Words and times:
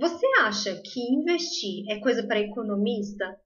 Você 0.00 0.26
acha 0.38 0.80
que 0.80 1.00
investir 1.00 1.84
é 1.88 1.98
coisa 1.98 2.24
para 2.24 2.38
economista? 2.38 3.36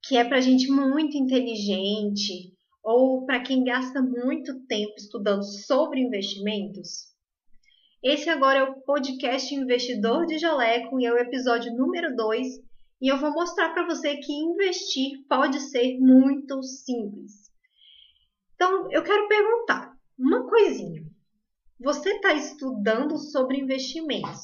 Que 0.00 0.16
é 0.16 0.24
para 0.24 0.40
gente 0.40 0.70
muito 0.70 1.16
inteligente? 1.16 2.54
Ou 2.80 3.26
para 3.26 3.40
quem 3.40 3.64
gasta 3.64 4.00
muito 4.00 4.64
tempo 4.66 4.94
estudando 4.96 5.42
sobre 5.42 6.00
investimentos? 6.00 7.10
Esse 8.02 8.30
agora 8.30 8.60
é 8.60 8.62
o 8.62 8.80
podcast 8.82 9.52
Investidor 9.52 10.26
de 10.26 10.38
Jaleco 10.38 11.00
e 11.00 11.06
é 11.06 11.12
o 11.12 11.18
episódio 11.18 11.74
número 11.74 12.14
2 12.14 12.46
e 13.02 13.08
eu 13.08 13.18
vou 13.18 13.32
mostrar 13.32 13.70
para 13.70 13.84
você 13.84 14.16
que 14.18 14.32
investir 14.32 15.24
pode 15.28 15.58
ser 15.58 15.98
muito 15.98 16.62
simples. 16.62 17.50
Então, 18.54 18.90
eu 18.92 19.02
quero 19.02 19.26
perguntar 19.26 19.92
uma 20.16 20.48
coisinha. 20.48 21.02
Você 21.80 22.10
está 22.10 22.32
estudando 22.32 23.18
sobre 23.18 23.58
investimentos, 23.58 24.38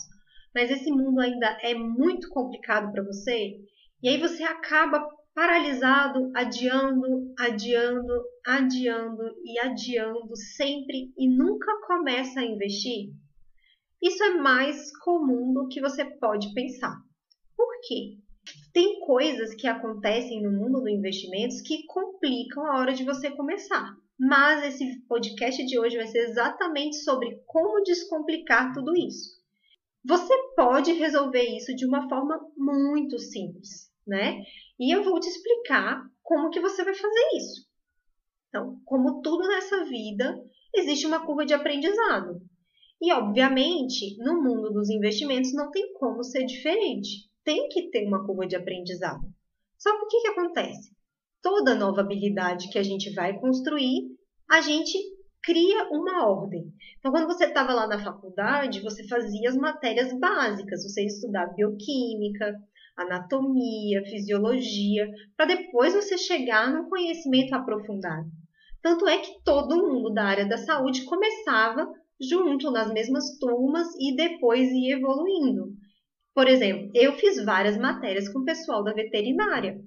mas 0.56 0.70
esse 0.70 0.90
mundo 0.90 1.20
ainda 1.20 1.58
é 1.60 1.74
muito 1.74 2.30
complicado 2.30 2.90
para 2.90 3.04
você? 3.04 3.58
E 4.02 4.08
aí 4.08 4.18
você 4.18 4.42
acaba 4.42 5.06
paralisado, 5.34 6.30
adiando, 6.34 7.34
adiando, 7.38 8.24
adiando 8.46 9.22
e 9.44 9.58
adiando 9.58 10.34
sempre 10.56 11.12
e 11.18 11.28
nunca 11.28 11.70
começa 11.86 12.40
a 12.40 12.44
investir? 12.46 13.10
Isso 14.02 14.24
é 14.24 14.30
mais 14.30 14.90
comum 15.00 15.52
do 15.52 15.68
que 15.68 15.78
você 15.78 16.06
pode 16.18 16.54
pensar. 16.54 16.96
Por 17.54 17.68
quê? 17.82 18.16
Tem 18.72 19.00
coisas 19.00 19.54
que 19.54 19.66
acontecem 19.66 20.42
no 20.42 20.52
mundo 20.52 20.80
do 20.80 20.88
investimentos 20.88 21.60
que 21.60 21.84
complicam 21.84 22.64
a 22.64 22.80
hora 22.80 22.94
de 22.94 23.04
você 23.04 23.30
começar. 23.30 23.92
Mas 24.18 24.64
esse 24.64 25.06
podcast 25.06 25.66
de 25.66 25.78
hoje 25.78 25.98
vai 25.98 26.06
ser 26.06 26.30
exatamente 26.30 26.96
sobre 27.04 27.42
como 27.44 27.82
descomplicar 27.82 28.72
tudo 28.72 28.96
isso. 28.96 29.35
Você 30.06 30.32
pode 30.54 30.92
resolver 30.92 31.42
isso 31.42 31.74
de 31.74 31.84
uma 31.84 32.08
forma 32.08 32.38
muito 32.56 33.18
simples, 33.18 33.90
né? 34.06 34.40
E 34.78 34.94
eu 34.94 35.02
vou 35.02 35.18
te 35.18 35.28
explicar 35.28 36.00
como 36.22 36.50
que 36.50 36.60
você 36.60 36.84
vai 36.84 36.94
fazer 36.94 37.28
isso. 37.36 37.66
Então, 38.48 38.80
como 38.84 39.20
tudo 39.20 39.48
nessa 39.48 39.84
vida, 39.84 40.40
existe 40.74 41.06
uma 41.06 41.26
curva 41.26 41.44
de 41.44 41.54
aprendizado. 41.54 42.40
E, 43.02 43.12
obviamente, 43.12 44.16
no 44.18 44.40
mundo 44.40 44.72
dos 44.72 44.88
investimentos 44.88 45.52
não 45.52 45.72
tem 45.72 45.92
como 45.94 46.22
ser 46.22 46.44
diferente. 46.44 47.28
Tem 47.44 47.68
que 47.68 47.90
ter 47.90 48.06
uma 48.06 48.24
curva 48.24 48.46
de 48.46 48.54
aprendizado. 48.54 49.22
Só 49.76 49.90
que 49.98 50.04
o 50.04 50.08
que, 50.08 50.20
que 50.20 50.28
acontece? 50.28 50.94
Toda 51.42 51.74
nova 51.74 52.00
habilidade 52.00 52.70
que 52.70 52.78
a 52.78 52.82
gente 52.82 53.12
vai 53.12 53.38
construir, 53.38 54.16
a 54.48 54.60
gente 54.60 54.96
cria 55.46 55.88
uma 55.92 56.26
ordem. 56.26 56.72
Então, 56.98 57.12
quando 57.12 57.28
você 57.28 57.44
estava 57.44 57.72
lá 57.72 57.86
na 57.86 58.02
faculdade, 58.02 58.82
você 58.82 59.06
fazia 59.06 59.48
as 59.48 59.56
matérias 59.56 60.12
básicas, 60.18 60.82
você 60.82 61.02
ia 61.02 61.06
estudar 61.06 61.54
bioquímica, 61.54 62.52
anatomia, 62.96 64.02
fisiologia, 64.06 65.08
para 65.36 65.54
depois 65.54 65.94
você 65.94 66.18
chegar 66.18 66.72
no 66.72 66.88
conhecimento 66.88 67.54
aprofundado. 67.54 68.26
Tanto 68.82 69.06
é 69.06 69.18
que 69.18 69.40
todo 69.44 69.86
mundo 69.86 70.12
da 70.12 70.24
área 70.24 70.48
da 70.48 70.58
saúde 70.58 71.04
começava 71.04 71.88
junto 72.20 72.70
nas 72.72 72.92
mesmas 72.92 73.38
turmas 73.38 73.86
e 74.00 74.16
depois 74.16 74.68
ia 74.72 74.96
evoluindo. 74.96 75.68
Por 76.34 76.48
exemplo, 76.48 76.90
eu 76.92 77.12
fiz 77.12 77.42
várias 77.44 77.78
matérias 77.78 78.28
com 78.28 78.40
o 78.40 78.44
pessoal 78.44 78.82
da 78.82 78.92
veterinária. 78.92 79.78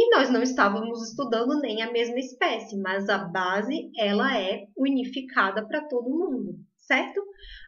E 0.00 0.10
nós 0.10 0.30
não 0.30 0.40
estávamos 0.40 1.10
estudando 1.10 1.58
nem 1.58 1.82
a 1.82 1.90
mesma 1.90 2.20
espécie, 2.20 2.78
mas 2.78 3.08
a 3.08 3.18
base 3.18 3.90
ela 3.96 4.38
é 4.38 4.68
unificada 4.76 5.66
para 5.66 5.88
todo 5.88 6.08
mundo, 6.08 6.54
certo? 6.76 7.20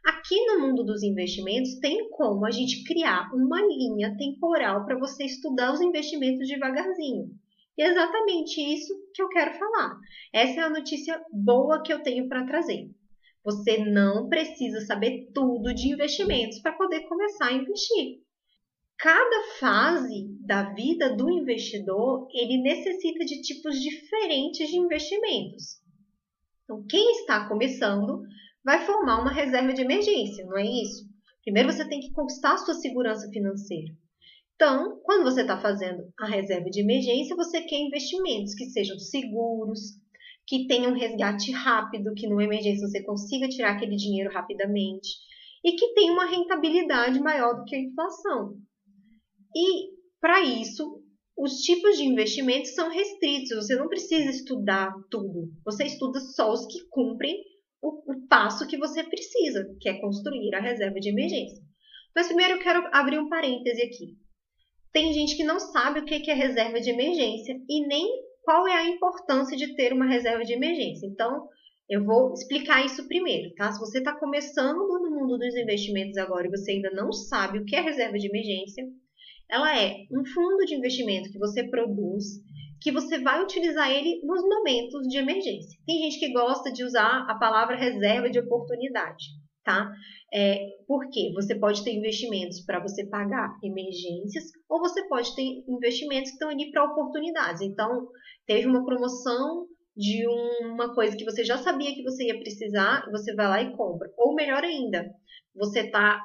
Aqui 0.06 0.36
no 0.46 0.60
mundo 0.60 0.84
dos 0.84 1.02
investimentos 1.02 1.80
tem 1.80 2.08
como 2.10 2.46
a 2.46 2.52
gente 2.52 2.84
criar 2.84 3.28
uma 3.34 3.60
linha 3.60 4.16
temporal 4.16 4.84
para 4.84 4.96
você 4.96 5.24
estudar 5.24 5.72
os 5.72 5.80
investimentos 5.80 6.46
devagarzinho. 6.46 7.30
E 7.76 7.82
é 7.82 7.88
exatamente 7.88 8.60
isso 8.60 8.94
que 9.12 9.20
eu 9.20 9.28
quero 9.28 9.58
falar. 9.58 9.98
Essa 10.32 10.60
é 10.60 10.62
a 10.62 10.70
notícia 10.70 11.20
boa 11.32 11.82
que 11.82 11.92
eu 11.92 12.00
tenho 12.00 12.28
para 12.28 12.46
trazer. 12.46 12.92
Você 13.44 13.78
não 13.78 14.28
precisa 14.28 14.80
saber 14.82 15.32
tudo 15.34 15.74
de 15.74 15.92
investimentos 15.92 16.60
para 16.60 16.74
poder 16.74 17.08
começar 17.08 17.46
a 17.46 17.54
investir. 17.54 18.20
Cada 19.00 19.56
fase 19.58 20.28
da 20.44 20.74
vida 20.74 21.16
do 21.16 21.30
investidor, 21.30 22.28
ele 22.34 22.60
necessita 22.60 23.24
de 23.24 23.40
tipos 23.40 23.80
diferentes 23.80 24.68
de 24.68 24.76
investimentos. 24.76 25.80
Então, 26.64 26.84
quem 26.86 27.10
está 27.12 27.48
começando 27.48 28.20
vai 28.62 28.84
formar 28.84 29.22
uma 29.22 29.32
reserva 29.32 29.72
de 29.72 29.80
emergência, 29.80 30.44
não 30.44 30.58
é 30.58 30.66
isso? 30.66 31.08
Primeiro 31.42 31.72
você 31.72 31.88
tem 31.88 32.00
que 32.00 32.12
conquistar 32.12 32.52
a 32.52 32.58
sua 32.58 32.74
segurança 32.74 33.26
financeira. 33.30 33.90
Então, 34.54 35.00
quando 35.02 35.24
você 35.24 35.40
está 35.40 35.58
fazendo 35.58 36.12
a 36.20 36.26
reserva 36.26 36.68
de 36.68 36.82
emergência, 36.82 37.34
você 37.34 37.62
quer 37.62 37.78
investimentos 37.78 38.54
que 38.54 38.66
sejam 38.66 38.98
seguros, 38.98 39.80
que 40.46 40.66
tenha 40.66 40.90
um 40.90 40.94
resgate 40.94 41.50
rápido, 41.52 42.12
que 42.14 42.28
numa 42.28 42.44
emergência 42.44 42.86
você 42.86 43.02
consiga 43.02 43.48
tirar 43.48 43.76
aquele 43.76 43.96
dinheiro 43.96 44.30
rapidamente 44.30 45.08
e 45.64 45.72
que 45.72 45.94
tenha 45.94 46.12
uma 46.12 46.26
rentabilidade 46.26 47.18
maior 47.18 47.54
do 47.54 47.64
que 47.64 47.74
a 47.74 47.80
inflação. 47.80 48.60
E 49.54 49.90
para 50.20 50.42
isso, 50.42 51.02
os 51.36 51.62
tipos 51.62 51.96
de 51.96 52.04
investimentos 52.04 52.74
são 52.74 52.90
restritos, 52.90 53.56
você 53.56 53.74
não 53.74 53.88
precisa 53.88 54.30
estudar 54.30 54.92
tudo, 55.10 55.50
você 55.64 55.84
estuda 55.84 56.20
só 56.20 56.52
os 56.52 56.66
que 56.66 56.86
cumprem 56.90 57.34
o, 57.82 58.12
o 58.12 58.26
passo 58.28 58.66
que 58.66 58.76
você 58.76 59.02
precisa, 59.02 59.64
que 59.80 59.88
é 59.88 60.00
construir 60.00 60.54
a 60.54 60.60
reserva 60.60 61.00
de 61.00 61.08
emergência. 61.08 61.62
Mas 62.14 62.26
primeiro 62.26 62.54
eu 62.54 62.58
quero 62.58 62.86
abrir 62.92 63.18
um 63.18 63.28
parêntese 63.28 63.80
aqui. 63.82 64.18
Tem 64.92 65.12
gente 65.12 65.36
que 65.36 65.44
não 65.44 65.58
sabe 65.58 66.00
o 66.00 66.04
que 66.04 66.30
é 66.30 66.34
reserva 66.34 66.80
de 66.80 66.90
emergência 66.90 67.54
e 67.68 67.86
nem 67.86 68.06
qual 68.42 68.66
é 68.66 68.74
a 68.74 68.88
importância 68.88 69.56
de 69.56 69.74
ter 69.76 69.92
uma 69.92 70.06
reserva 70.06 70.44
de 70.44 70.52
emergência. 70.52 71.06
Então, 71.06 71.48
eu 71.88 72.04
vou 72.04 72.32
explicar 72.32 72.84
isso 72.84 73.06
primeiro, 73.06 73.54
tá? 73.54 73.72
Se 73.72 73.80
você 73.80 73.98
está 73.98 74.18
começando 74.18 74.76
no 74.76 75.10
mundo 75.10 75.38
dos 75.38 75.56
investimentos 75.56 76.16
agora 76.18 76.46
e 76.46 76.50
você 76.50 76.72
ainda 76.72 76.90
não 76.90 77.12
sabe 77.12 77.58
o 77.58 77.64
que 77.64 77.76
é 77.76 77.80
reserva 77.80 78.18
de 78.18 78.26
emergência, 78.26 78.84
ela 79.50 79.76
é 79.76 79.96
um 80.10 80.24
fundo 80.24 80.64
de 80.64 80.74
investimento 80.74 81.30
que 81.30 81.38
você 81.38 81.68
produz, 81.68 82.24
que 82.80 82.92
você 82.92 83.18
vai 83.18 83.42
utilizar 83.42 83.90
ele 83.90 84.20
nos 84.24 84.42
momentos 84.42 85.06
de 85.08 85.18
emergência. 85.18 85.78
Tem 85.86 85.98
gente 85.98 86.18
que 86.18 86.32
gosta 86.32 86.72
de 86.72 86.82
usar 86.84 87.26
a 87.28 87.34
palavra 87.34 87.76
reserva 87.76 88.30
de 88.30 88.38
oportunidade, 88.38 89.24
tá? 89.64 89.90
É, 90.32 90.64
porque 90.86 91.32
você 91.34 91.58
pode 91.58 91.84
ter 91.84 91.92
investimentos 91.92 92.64
para 92.64 92.80
você 92.80 93.04
pagar 93.06 93.52
emergências, 93.62 94.44
ou 94.68 94.78
você 94.78 95.06
pode 95.08 95.34
ter 95.34 95.42
investimentos 95.68 96.30
que 96.30 96.36
estão 96.36 96.48
ali 96.48 96.70
para 96.70 96.84
oportunidades. 96.84 97.60
Então, 97.60 98.06
teve 98.46 98.66
uma 98.66 98.84
promoção 98.84 99.66
de 99.96 100.26
uma 100.62 100.94
coisa 100.94 101.16
que 101.16 101.24
você 101.24 101.44
já 101.44 101.58
sabia 101.58 101.94
que 101.94 102.02
você 102.02 102.28
ia 102.28 102.38
precisar, 102.38 103.04
você 103.10 103.34
vai 103.34 103.48
lá 103.48 103.62
e 103.62 103.76
compra. 103.76 104.08
Ou 104.16 104.34
melhor 104.34 104.62
ainda, 104.62 105.04
você 105.54 105.80
está 105.80 106.20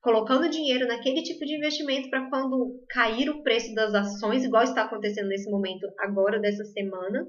colocando 0.00 0.48
dinheiro 0.48 0.86
naquele 0.86 1.22
tipo 1.22 1.44
de 1.44 1.56
investimento 1.56 2.08
para 2.08 2.28
quando 2.28 2.82
cair 2.88 3.28
o 3.28 3.42
preço 3.42 3.74
das 3.74 3.94
ações, 3.94 4.44
igual 4.44 4.62
está 4.62 4.82
acontecendo 4.82 5.28
nesse 5.28 5.50
momento 5.50 5.86
agora 5.98 6.38
dessa 6.40 6.64
semana, 6.64 7.26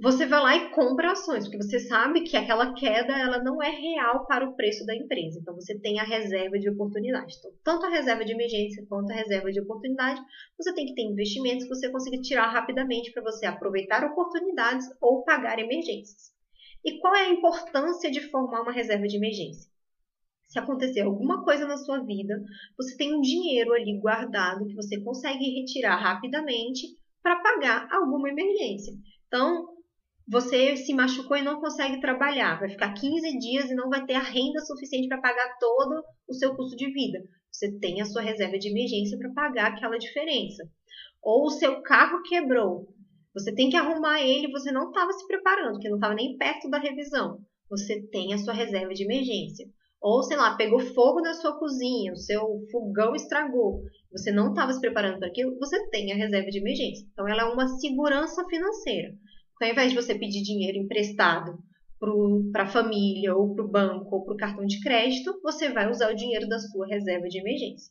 você 0.00 0.26
vai 0.26 0.40
lá 0.40 0.56
e 0.56 0.70
compra 0.70 1.12
ações, 1.12 1.44
porque 1.44 1.62
você 1.62 1.78
sabe 1.78 2.22
que 2.22 2.36
aquela 2.36 2.74
queda 2.74 3.16
ela 3.16 3.42
não 3.42 3.62
é 3.62 3.70
real 3.70 4.26
para 4.26 4.44
o 4.44 4.56
preço 4.56 4.84
da 4.84 4.94
empresa. 4.94 5.38
Então 5.40 5.54
você 5.54 5.78
tem 5.78 6.00
a 6.00 6.04
reserva 6.04 6.58
de 6.58 6.68
oportunidade. 6.68 7.34
Então, 7.38 7.52
tanto 7.62 7.86
a 7.86 7.90
reserva 7.90 8.24
de 8.24 8.32
emergência 8.32 8.84
quanto 8.88 9.12
a 9.12 9.14
reserva 9.14 9.52
de 9.52 9.60
oportunidade, 9.60 10.20
você 10.58 10.74
tem 10.74 10.86
que 10.86 10.94
ter 10.94 11.02
investimentos 11.02 11.64
que 11.64 11.74
você 11.74 11.90
consiga 11.90 12.20
tirar 12.20 12.48
rapidamente 12.48 13.12
para 13.12 13.22
você 13.22 13.46
aproveitar 13.46 14.04
oportunidades 14.04 14.84
ou 15.00 15.22
pagar 15.22 15.60
emergências. 15.60 16.32
E 16.84 16.98
qual 16.98 17.14
é 17.14 17.26
a 17.26 17.30
importância 17.30 18.10
de 18.10 18.20
formar 18.30 18.62
uma 18.62 18.72
reserva 18.72 19.06
de 19.06 19.16
emergência? 19.16 19.73
Se 20.54 20.60
acontecer 20.60 21.00
alguma 21.00 21.42
coisa 21.42 21.66
na 21.66 21.76
sua 21.76 21.98
vida, 22.04 22.40
você 22.78 22.96
tem 22.96 23.12
um 23.12 23.20
dinheiro 23.20 23.72
ali 23.72 23.98
guardado 23.98 24.64
que 24.68 24.76
você 24.76 25.00
consegue 25.00 25.50
retirar 25.58 25.96
rapidamente 25.96 26.96
para 27.20 27.40
pagar 27.42 27.88
alguma 27.90 28.28
emergência. 28.28 28.94
Então, 29.26 29.66
você 30.28 30.76
se 30.76 30.94
machucou 30.94 31.36
e 31.36 31.42
não 31.42 31.60
consegue 31.60 32.00
trabalhar, 32.00 32.60
vai 32.60 32.68
ficar 32.68 32.94
15 32.94 33.36
dias 33.36 33.68
e 33.68 33.74
não 33.74 33.88
vai 33.88 34.06
ter 34.06 34.14
a 34.14 34.22
renda 34.22 34.60
suficiente 34.60 35.08
para 35.08 35.20
pagar 35.20 35.58
todo 35.58 36.04
o 36.28 36.34
seu 36.34 36.54
custo 36.54 36.76
de 36.76 36.88
vida. 36.92 37.18
Você 37.50 37.76
tem 37.80 38.00
a 38.00 38.04
sua 38.04 38.22
reserva 38.22 38.56
de 38.56 38.68
emergência 38.68 39.18
para 39.18 39.32
pagar 39.32 39.72
aquela 39.72 39.98
diferença. 39.98 40.62
Ou 41.20 41.46
o 41.46 41.50
seu 41.50 41.82
carro 41.82 42.22
quebrou, 42.22 42.86
você 43.34 43.52
tem 43.52 43.70
que 43.70 43.76
arrumar 43.76 44.22
ele, 44.22 44.52
você 44.52 44.70
não 44.70 44.90
estava 44.90 45.12
se 45.12 45.26
preparando, 45.26 45.72
porque 45.72 45.88
não 45.88 45.96
estava 45.96 46.14
nem 46.14 46.38
perto 46.38 46.70
da 46.70 46.78
revisão. 46.78 47.40
Você 47.68 48.00
tem 48.02 48.32
a 48.32 48.38
sua 48.38 48.52
reserva 48.52 48.94
de 48.94 49.02
emergência. 49.02 49.66
Ou, 50.04 50.22
sei 50.22 50.36
lá, 50.36 50.54
pegou 50.54 50.80
fogo 50.80 51.22
na 51.22 51.32
sua 51.32 51.58
cozinha, 51.58 52.12
o 52.12 52.16
seu 52.16 52.60
fogão 52.70 53.14
estragou, 53.14 53.80
você 54.12 54.30
não 54.30 54.50
estava 54.50 54.70
se 54.70 54.78
preparando 54.78 55.18
para 55.18 55.28
aquilo, 55.28 55.58
você 55.58 55.88
tem 55.88 56.12
a 56.12 56.14
reserva 56.14 56.50
de 56.50 56.58
emergência. 56.58 57.06
Então, 57.10 57.26
ela 57.26 57.40
é 57.40 57.44
uma 57.46 57.66
segurança 57.66 58.44
financeira. 58.46 59.14
Então, 59.54 59.66
ao 59.66 59.72
invés 59.72 59.88
de 59.88 59.96
você 59.96 60.14
pedir 60.14 60.42
dinheiro 60.42 60.76
emprestado 60.76 61.58
para 62.52 62.64
a 62.64 62.70
família, 62.70 63.34
ou 63.34 63.54
para 63.54 63.64
o 63.64 63.70
banco, 63.70 64.16
ou 64.16 64.24
para 64.26 64.34
o 64.34 64.36
cartão 64.36 64.66
de 64.66 64.78
crédito, 64.82 65.40
você 65.42 65.70
vai 65.70 65.90
usar 65.90 66.12
o 66.12 66.14
dinheiro 66.14 66.46
da 66.50 66.58
sua 66.58 66.86
reserva 66.86 67.26
de 67.26 67.38
emergência. 67.38 67.90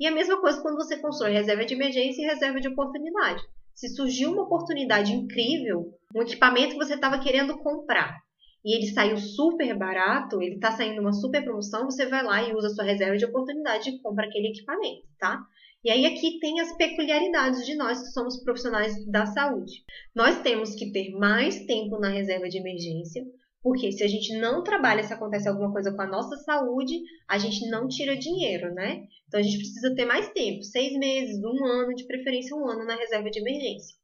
E 0.00 0.06
a 0.08 0.10
mesma 0.10 0.40
coisa 0.40 0.60
quando 0.60 0.74
você 0.74 0.96
constrói 1.00 1.32
reserva 1.32 1.64
de 1.64 1.74
emergência 1.74 2.22
e 2.22 2.26
reserva 2.26 2.60
de 2.60 2.66
oportunidade. 2.66 3.40
Se 3.72 3.88
surgiu 3.90 4.32
uma 4.32 4.42
oportunidade 4.42 5.12
incrível, 5.12 5.92
um 6.12 6.22
equipamento 6.22 6.70
que 6.70 6.84
você 6.84 6.94
estava 6.94 7.20
querendo 7.20 7.56
comprar, 7.58 8.18
e 8.64 8.76
ele 8.76 8.92
saiu 8.92 9.16
super 9.16 9.76
barato, 9.76 10.40
ele 10.40 10.54
está 10.54 10.70
saindo 10.72 11.00
uma 11.00 11.12
super 11.12 11.42
promoção, 11.42 11.84
você 11.84 12.06
vai 12.06 12.22
lá 12.22 12.42
e 12.42 12.54
usa 12.54 12.70
sua 12.70 12.84
reserva 12.84 13.16
de 13.16 13.24
oportunidade 13.24 13.90
e 13.90 13.98
compra 14.00 14.26
aquele 14.26 14.48
equipamento, 14.48 15.06
tá? 15.18 15.42
E 15.84 15.90
aí 15.90 16.06
aqui 16.06 16.38
tem 16.38 16.60
as 16.60 16.76
peculiaridades 16.76 17.66
de 17.66 17.74
nós 17.74 17.98
que 18.00 18.12
somos 18.12 18.40
profissionais 18.44 19.04
da 19.10 19.26
saúde. 19.26 19.82
Nós 20.14 20.40
temos 20.40 20.76
que 20.76 20.92
ter 20.92 21.10
mais 21.10 21.66
tempo 21.66 21.98
na 21.98 22.08
reserva 22.08 22.48
de 22.48 22.58
emergência, 22.58 23.24
porque 23.60 23.90
se 23.90 24.04
a 24.04 24.08
gente 24.08 24.38
não 24.38 24.62
trabalha, 24.62 25.02
se 25.02 25.12
acontece 25.12 25.48
alguma 25.48 25.72
coisa 25.72 25.92
com 25.92 26.02
a 26.02 26.06
nossa 26.06 26.36
saúde, 26.36 27.00
a 27.28 27.36
gente 27.36 27.68
não 27.68 27.88
tira 27.88 28.16
dinheiro, 28.16 28.72
né? 28.72 29.02
Então 29.26 29.40
a 29.40 29.42
gente 29.42 29.58
precisa 29.58 29.94
ter 29.94 30.04
mais 30.04 30.28
tempo, 30.32 30.62
seis 30.62 30.96
meses, 30.96 31.42
um 31.42 31.64
ano, 31.64 31.94
de 31.94 32.06
preferência 32.06 32.56
um 32.56 32.68
ano 32.68 32.84
na 32.84 32.94
reserva 32.94 33.28
de 33.28 33.40
emergência. 33.40 33.96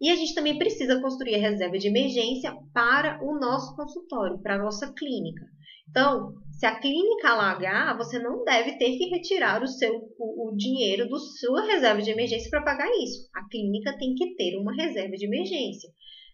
E 0.00 0.08
a 0.10 0.16
gente 0.16 0.34
também 0.34 0.56
precisa 0.56 0.98
construir 1.02 1.34
a 1.34 1.38
reserva 1.38 1.76
de 1.76 1.88
emergência 1.88 2.56
para 2.72 3.22
o 3.22 3.38
nosso 3.38 3.76
consultório, 3.76 4.40
para 4.40 4.54
a 4.54 4.58
nossa 4.58 4.90
clínica. 4.94 5.44
Então, 5.90 6.32
se 6.52 6.64
a 6.64 6.80
clínica 6.80 7.28
alagar, 7.28 7.98
você 7.98 8.18
não 8.18 8.42
deve 8.42 8.78
ter 8.78 8.96
que 8.96 9.10
retirar 9.10 9.62
o 9.62 9.66
seu 9.66 9.92
o, 10.18 10.48
o 10.48 10.56
dinheiro 10.56 11.06
da 11.06 11.18
sua 11.18 11.66
reserva 11.66 12.00
de 12.00 12.10
emergência 12.10 12.48
para 12.48 12.62
pagar 12.62 12.88
isso. 13.02 13.28
A 13.34 13.46
clínica 13.46 13.94
tem 13.98 14.14
que 14.14 14.34
ter 14.36 14.56
uma 14.56 14.74
reserva 14.74 15.16
de 15.16 15.26
emergência. 15.26 15.90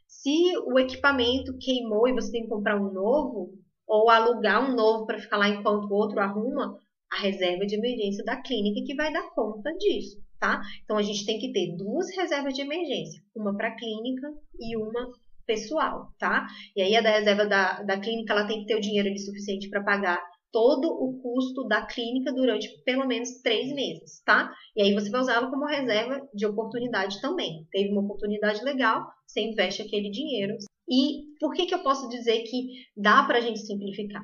Se 0.07 0.57
o 0.67 0.79
equipamento 0.79 1.57
queimou 1.59 2.07
e 2.07 2.13
você 2.13 2.31
tem 2.31 2.43
que 2.43 2.49
comprar 2.49 2.77
um 2.77 2.93
novo, 2.93 3.53
ou 3.85 4.09
alugar 4.11 4.71
um 4.71 4.77
novo 4.77 5.07
para 5.07 5.19
ficar 5.19 5.39
lá 5.39 5.49
enquanto 5.49 5.91
o 5.91 5.95
outro 5.95 6.21
arruma, 6.21 6.79
a 7.11 7.19
reserva 7.19 7.67
de 7.67 7.75
emergência 7.75 8.25
da 8.25 8.41
clínica 8.41 8.85
que 8.87 8.95
vai 8.95 9.13
dar 9.13 9.29
conta 9.35 9.73
disso 9.73 10.25
tá? 10.39 10.61
Então 10.85 10.97
a 10.97 11.03
gente 11.03 11.25
tem 11.25 11.39
que 11.39 11.53
ter 11.53 11.77
duas 11.77 12.15
reservas 12.17 12.55
de 12.55 12.63
emergência, 12.63 13.23
uma 13.35 13.57
para 13.57 13.75
clínica 13.75 14.29
e 14.59 14.77
uma 14.77 15.13
pessoal, 15.47 16.09
tá? 16.19 16.47
E 16.75 16.83
aí 16.83 16.97
a 16.97 17.01
da 17.01 17.11
reserva 17.11 17.47
da, 17.47 17.83
da 17.83 18.01
clínica 18.01 18.33
ela 18.33 18.47
tem 18.47 18.61
que 18.61 18.67
ter 18.67 18.77
o 18.77 18.81
dinheiro 18.81 19.09
ali 19.09 19.19
suficiente 19.19 19.71
para 19.71 19.85
pagar 19.85 20.21
todo 20.53 20.89
o 20.89 21.21
custo 21.21 21.67
da 21.69 21.85
clínica 21.85 22.33
durante 22.33 22.83
pelo 22.83 23.07
menos 23.07 23.43
três 23.43 23.73
meses, 23.75 24.23
tá? 24.25 24.53
E 24.75 24.83
aí 24.83 24.95
você 24.95 25.11
vai 25.11 25.21
usá-lo 25.21 25.51
como 25.51 25.67
reserva 25.67 26.21
de 26.33 26.47
oportunidade 26.47 27.21
também. 27.21 27.67
Teve 27.71 27.91
uma 27.91 28.03
oportunidade 28.03 28.65
legal, 28.65 29.07
você 29.27 29.41
investe 29.43 29.83
aquele 29.83 30.11
dinheiro. 30.11 30.57
E 30.89 31.37
por 31.39 31.53
que, 31.53 31.67
que 31.67 31.75
eu 31.75 31.83
posso 31.83 32.09
dizer 32.09 32.43
que 32.45 32.69
dá 32.97 33.25
para 33.25 33.39
a 33.39 33.41
gente 33.41 33.61
simplificar? 33.61 34.23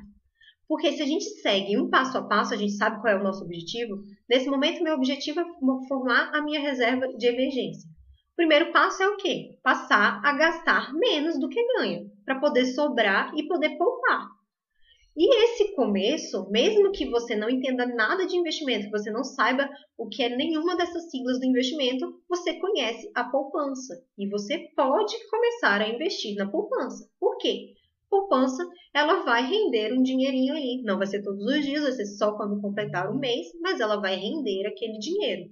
Porque 0.72 0.90
se 0.90 1.02
a 1.02 1.06
gente 1.06 1.26
segue 1.42 1.78
um 1.78 1.90
passo 1.90 2.16
a 2.16 2.22
passo, 2.26 2.54
a 2.54 2.56
gente 2.56 2.72
sabe 2.72 2.98
qual 3.02 3.12
é 3.12 3.20
o 3.20 3.22
nosso 3.22 3.44
objetivo. 3.44 4.02
Nesse 4.26 4.48
momento, 4.48 4.82
meu 4.82 4.94
objetivo 4.94 5.40
é 5.40 5.44
formar 5.86 6.30
a 6.32 6.40
minha 6.40 6.60
reserva 6.60 7.08
de 7.08 7.26
emergência. 7.26 7.86
O 8.32 8.36
primeiro 8.36 8.72
passo 8.72 9.02
é 9.02 9.06
o 9.06 9.18
quê? 9.18 9.58
Passar 9.62 10.22
a 10.24 10.32
gastar 10.32 10.94
menos 10.94 11.38
do 11.38 11.50
que 11.50 11.62
ganha, 11.76 12.06
para 12.24 12.40
poder 12.40 12.64
sobrar 12.64 13.34
e 13.36 13.46
poder 13.46 13.76
poupar. 13.76 14.30
E 15.14 15.44
esse 15.44 15.74
começo, 15.74 16.50
mesmo 16.50 16.90
que 16.90 17.04
você 17.10 17.36
não 17.36 17.50
entenda 17.50 17.84
nada 17.84 18.26
de 18.26 18.38
investimento, 18.38 18.86
que 18.86 18.98
você 18.98 19.10
não 19.10 19.24
saiba 19.24 19.68
o 19.98 20.08
que 20.08 20.22
é 20.22 20.34
nenhuma 20.34 20.74
dessas 20.74 21.10
siglas 21.10 21.38
do 21.38 21.44
investimento, 21.44 22.18
você 22.26 22.54
conhece 22.54 23.10
a 23.14 23.24
poupança 23.24 23.94
e 24.16 24.26
você 24.26 24.70
pode 24.74 25.14
começar 25.28 25.82
a 25.82 25.88
investir 25.90 26.34
na 26.34 26.50
poupança. 26.50 27.06
Por 27.20 27.36
quê? 27.36 27.74
Poupança, 28.12 28.62
ela 28.92 29.24
vai 29.24 29.42
render 29.42 29.94
um 29.94 30.02
dinheirinho 30.02 30.52
aí. 30.52 30.82
Não 30.84 30.98
vai 30.98 31.06
ser 31.06 31.22
todos 31.22 31.42
os 31.42 31.64
dias, 31.64 31.82
vai 31.82 31.92
ser 31.92 32.04
só 32.04 32.32
quando 32.36 32.60
completar 32.60 33.10
o 33.10 33.18
mês, 33.18 33.46
mas 33.62 33.80
ela 33.80 33.96
vai 33.96 34.16
render 34.16 34.66
aquele 34.66 34.98
dinheiro. 34.98 35.50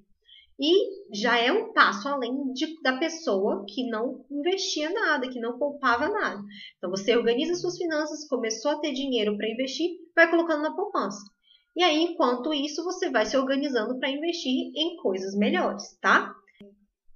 E 0.63 0.91
já 1.11 1.39
é 1.39 1.51
um 1.51 1.73
passo 1.73 2.07
além 2.07 2.53
de, 2.53 2.79
da 2.83 2.99
pessoa 2.99 3.65
que 3.67 3.89
não 3.89 4.27
investia 4.31 4.91
nada, 4.91 5.31
que 5.31 5.41
não 5.41 5.59
poupava 5.59 6.11
nada. 6.11 6.43
Então 6.77 6.91
você 6.91 7.17
organiza 7.17 7.55
suas 7.55 7.79
finanças, 7.79 8.29
começou 8.29 8.73
a 8.73 8.79
ter 8.79 8.93
dinheiro 8.93 9.39
para 9.39 9.49
investir, 9.49 9.93
vai 10.15 10.29
colocando 10.29 10.61
na 10.61 10.77
poupança. 10.77 11.23
E 11.75 11.83
aí, 11.83 12.03
enquanto 12.03 12.53
isso, 12.53 12.85
você 12.85 13.09
vai 13.09 13.25
se 13.25 13.39
organizando 13.39 13.99
para 13.99 14.11
investir 14.11 14.71
em 14.77 14.97
coisas 14.97 15.35
melhores, 15.35 15.97
tá? 15.99 16.35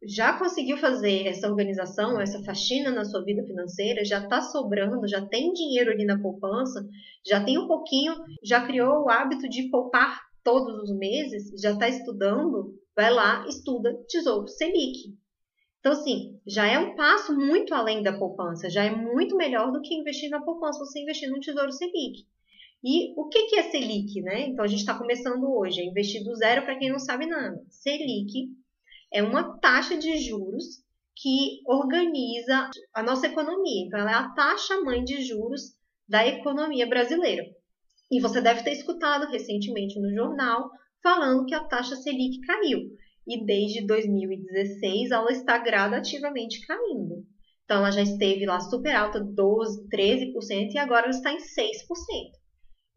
Já 0.07 0.39
conseguiu 0.39 0.77
fazer 0.77 1.27
essa 1.27 1.49
organização, 1.49 2.21
essa 2.21 2.43
faxina 2.45 2.91
na 2.91 3.05
sua 3.05 3.25
vida 3.25 3.43
financeira, 3.45 4.05
já 4.05 4.23
está 4.23 4.41
sobrando, 4.41 5.09
já 5.09 5.25
tem 5.27 5.53
dinheiro 5.53 5.91
ali 5.91 6.05
na 6.05 6.21
poupança, 6.21 6.87
já 7.27 7.43
tem 7.43 7.59
um 7.59 7.67
pouquinho, 7.67 8.15
já 8.43 8.67
criou 8.67 9.05
o 9.05 9.11
hábito 9.11 9.49
de 9.49 9.71
poupar 9.71 10.21
todos 10.43 10.75
os 10.83 10.97
meses, 10.97 11.51
já 11.61 11.73
está 11.73 11.89
estudando, 11.89 12.75
vai 12.95 13.13
lá, 13.13 13.47
estuda 13.49 13.97
Tesouro 14.09 14.49
Selic. 14.49 15.17
Então, 15.81 15.93
assim, 15.93 16.41
já 16.47 16.67
é 16.67 16.79
um 16.79 16.95
passo 16.95 17.35
muito 17.35 17.75
além 17.75 18.03
da 18.03 18.19
poupança, 18.19 18.71
já 18.71 18.85
é 18.85 18.95
muito 18.95 19.37
melhor 19.37 19.71
do 19.71 19.83
que 19.83 19.95
investir 19.95 20.31
na 20.31 20.41
poupança, 20.41 20.79
você 20.79 21.01
investir 21.01 21.31
no 21.31 21.41
Tesouro 21.41 21.73
Selic. 21.73 22.25
E 22.83 23.19
o 23.19 23.29
que, 23.29 23.47
que 23.47 23.57
é 23.57 23.63
Selic, 23.63 24.21
né? 24.23 24.49
Então, 24.49 24.65
a 24.65 24.69
gente 24.69 24.81
está 24.81 24.97
começando 24.97 25.45
hoje, 25.45 25.81
é 25.81 25.85
investir 25.85 26.23
do 26.23 26.35
zero 26.35 26.63
para 26.63 26.79
quem 26.79 26.91
não 26.91 26.99
sabe 26.99 27.27
nada. 27.27 27.63
Selic 27.71 28.51
é 29.15 29.23
uma 29.23 29.59
taxa 29.61 29.97
de 29.97 30.19
juros 30.19 30.83
que 31.17 31.61
organiza 31.69 32.69
a 32.93 33.01
nossa 33.01 33.29
economia. 33.29 33.87
Então, 33.87 34.01
ela 34.01 34.11
é 34.11 34.15
a 34.15 34.31
taxa 34.31 34.81
mãe 34.81 35.05
de 35.05 35.23
juros 35.23 35.63
da 36.09 36.27
economia 36.27 36.85
brasileira. 36.89 37.45
E 38.11 38.21
você 38.21 38.41
deve 38.41 38.65
ter 38.65 38.73
escutado 38.73 39.31
recentemente 39.31 40.01
no 40.01 40.13
jornal 40.13 40.69
falando 41.01 41.47
que 41.47 41.55
a 41.55 41.63
taxa 41.63 41.95
Selic 41.95 42.41
caiu. 42.41 42.81
E 43.27 43.47
desde 43.47 43.87
2016 43.87 45.13
ela 45.13 45.31
está 45.31 45.59
gradativamente 45.59 46.67
caindo. 46.67 47.25
Então, 47.65 47.79
ela 47.79 47.93
já 47.93 48.03
esteve 48.03 48.45
lá 48.45 48.59
super 48.59 48.95
alta, 48.97 49.21
12, 49.21 49.89
13%, 49.89 50.73
e 50.75 50.79
agora 50.79 51.07
ela 51.07 51.11
está 51.11 51.33
em 51.33 51.39
6%. 51.39 51.41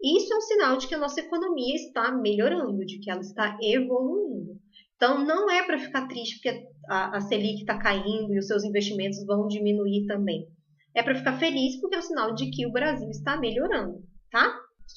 Isso 0.04 0.34
é 0.34 0.38
um 0.38 0.42
sinal 0.42 0.78
de 0.78 0.88
que 0.88 0.96
a 0.96 1.00
nossa 1.00 1.22
economia 1.22 1.76
está 1.76 2.12
melhorando, 2.12 2.86
de 2.86 3.00
que 3.00 3.10
ela 3.10 3.22
está 3.22 3.58
evoluindo. 3.62 4.60
Então, 4.98 5.24
não 5.24 5.50
é 5.50 5.64
para 5.64 5.78
ficar 5.78 6.08
triste 6.08 6.36
porque 6.36 6.68
a, 6.90 7.18
a 7.18 7.22
Selic 7.22 7.62
está 7.62 7.78
caindo 7.78 8.34
e 8.34 8.40
os 8.40 8.48
seus 8.48 8.64
investimentos 8.64 9.24
vão 9.26 9.48
diminuir 9.48 10.06
também. 10.08 10.48
É 10.94 11.04
para 11.04 11.16
ficar 11.16 11.38
feliz 11.38 11.80
porque 11.80 11.96
é 11.96 12.00
um 12.00 12.02
sinal 12.02 12.34
de 12.34 12.50
que 12.50 12.66
o 12.66 12.72
Brasil 12.72 13.08
está 13.10 13.38
melhorando, 13.38 14.04
tá? 14.32 14.52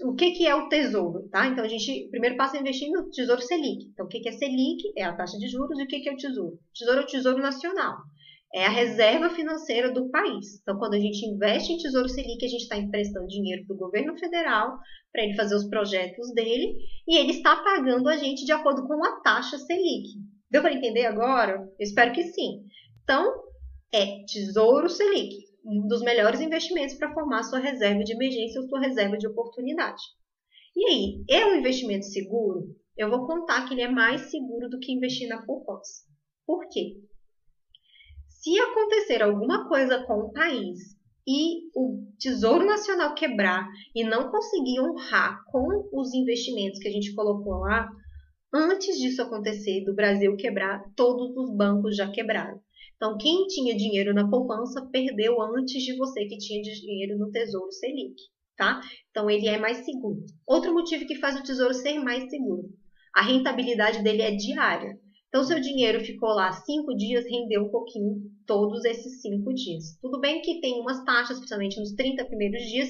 O 0.05 0.14
que, 0.14 0.31
que 0.31 0.47
é 0.47 0.55
o 0.55 0.69
tesouro, 0.69 1.29
tá? 1.31 1.47
Então, 1.49 1.64
a 1.64 1.69
gente, 1.69 2.08
primeiro 2.11 2.37
passo 2.37 2.56
é 2.56 2.61
investir 2.61 2.88
no 2.91 3.11
Tesouro 3.11 3.43
Selic. 3.43 3.91
Então, 3.93 4.06
o 4.06 4.08
que, 4.08 4.20
que 4.20 4.29
é 4.29 4.32
Selic? 4.32 4.81
É 4.97 5.05
a 5.05 5.14
taxa 5.14 5.37
de 5.37 5.49
juros. 5.49 5.79
E 5.79 5.82
o 5.82 5.87
que, 5.87 6.00
que 6.00 6.08
é 6.08 6.12
o 6.12 6.17
tesouro? 6.17 6.55
O 6.55 6.72
tesouro 6.72 7.01
é 7.01 7.03
o 7.03 7.06
Tesouro 7.06 7.43
Nacional. 7.43 7.96
É 8.52 8.66
a 8.66 8.70
reserva 8.70 9.30
financeira 9.30 9.92
do 9.92 10.10
país. 10.10 10.60
Então, 10.60 10.76
quando 10.76 10.94
a 10.94 10.98
gente 10.98 11.24
investe 11.24 11.72
em 11.72 11.78
Tesouro 11.78 12.08
Selic, 12.08 12.44
a 12.44 12.48
gente 12.48 12.62
está 12.62 12.76
emprestando 12.76 13.28
dinheiro 13.28 13.64
para 13.64 13.74
o 13.74 13.78
governo 13.78 14.19
federal 14.19 14.76
para 15.12 15.22
ele 15.22 15.36
fazer 15.36 15.54
os 15.54 15.69
projetos 15.69 16.32
dele 16.34 16.76
e 17.06 17.16
ele 17.16 17.30
está 17.30 17.56
pagando 17.56 18.08
a 18.08 18.16
gente 18.16 18.44
de 18.44 18.52
acordo 18.52 18.86
com 18.88 19.04
a 19.04 19.20
taxa 19.20 19.56
Selic. 19.56 20.08
Deu 20.50 20.62
para 20.62 20.74
entender 20.74 21.06
agora? 21.06 21.60
Eu 21.78 21.84
espero 21.84 22.12
que 22.12 22.24
sim. 22.24 22.64
Então, 23.04 23.32
é 23.92 24.24
Tesouro 24.24 24.88
Selic, 24.88 25.36
um 25.64 25.86
dos 25.86 26.02
melhores 26.02 26.40
investimentos 26.40 26.96
para 26.96 27.12
formar 27.14 27.44
sua 27.44 27.60
reserva 27.60 28.02
de 28.02 28.12
emergência 28.12 28.60
ou 28.60 28.69
sua 28.69 28.80
reserva 28.80 29.16
de 29.16 29.28
oportunidade. 29.28 30.02
E 30.76 30.86
aí, 30.86 31.24
é 31.30 31.46
um 31.46 31.56
investimento 31.56 32.06
seguro? 32.06 32.74
Eu 32.96 33.10
vou 33.10 33.26
contar 33.26 33.66
que 33.66 33.74
ele 33.74 33.82
é 33.82 33.88
mais 33.88 34.30
seguro 34.30 34.69
do 34.69 34.78
que 34.78 34.92
investir 34.92 35.28
na 35.28 35.44
poupança. 35.44 36.04
Por 36.46 36.69
quê? 36.69 36.96
Se 38.41 38.59
acontecer 38.59 39.23
alguma 39.23 39.69
coisa 39.69 40.03
com 40.06 40.15
o 40.15 40.32
país 40.32 40.97
e 41.29 41.69
o 41.75 42.06
Tesouro 42.19 42.65
Nacional 42.65 43.15
quebrar 43.15 43.69
e 43.94 44.03
não 44.03 44.31
conseguir 44.31 44.81
honrar 44.81 45.44
com 45.44 45.91
os 45.93 46.15
investimentos 46.15 46.81
que 46.81 46.89
a 46.89 46.91
gente 46.91 47.15
colocou 47.15 47.59
lá, 47.59 47.87
antes 48.51 48.99
disso 48.99 49.20
acontecer, 49.20 49.85
do 49.85 49.94
Brasil 49.94 50.35
quebrar, 50.37 50.82
todos 50.97 51.37
os 51.37 51.55
bancos 51.55 51.94
já 51.94 52.11
quebraram. 52.11 52.59
Então, 52.97 53.19
quem 53.19 53.47
tinha 53.47 53.77
dinheiro 53.77 54.15
na 54.15 54.27
poupança 54.27 54.89
perdeu 54.91 55.39
antes 55.43 55.82
de 55.82 55.94
você 55.99 56.25
que 56.25 56.39
tinha 56.39 56.63
dinheiro 56.63 57.19
no 57.19 57.31
Tesouro 57.31 57.70
Selic, 57.70 58.15
tá? 58.56 58.81
Então, 59.11 59.29
ele 59.29 59.49
é 59.49 59.59
mais 59.59 59.85
seguro. 59.85 60.25
Outro 60.47 60.73
motivo 60.73 61.06
que 61.06 61.17
faz 61.17 61.39
o 61.39 61.43
Tesouro 61.43 61.75
ser 61.75 61.99
mais 61.99 62.31
seguro, 62.31 62.70
a 63.15 63.20
rentabilidade 63.20 64.03
dele 64.03 64.23
é 64.23 64.31
diária. 64.31 64.99
Então, 65.31 65.44
seu 65.44 65.60
dinheiro 65.60 66.05
ficou 66.05 66.31
lá 66.31 66.51
cinco 66.51 66.93
dias, 66.96 67.25
rendeu 67.25 67.63
um 67.63 67.70
pouquinho 67.70 68.20
todos 68.44 68.84
esses 68.84 69.22
cinco 69.22 69.55
dias. 69.55 69.96
Tudo 70.03 70.19
bem 70.19 70.43
que 70.43 70.60
tem 70.60 70.81
umas 70.81 71.05
taxas, 71.05 71.39
principalmente 71.39 71.79
nos 71.79 71.93
30 71.93 72.25
primeiros 72.25 72.63
dias, 72.65 72.89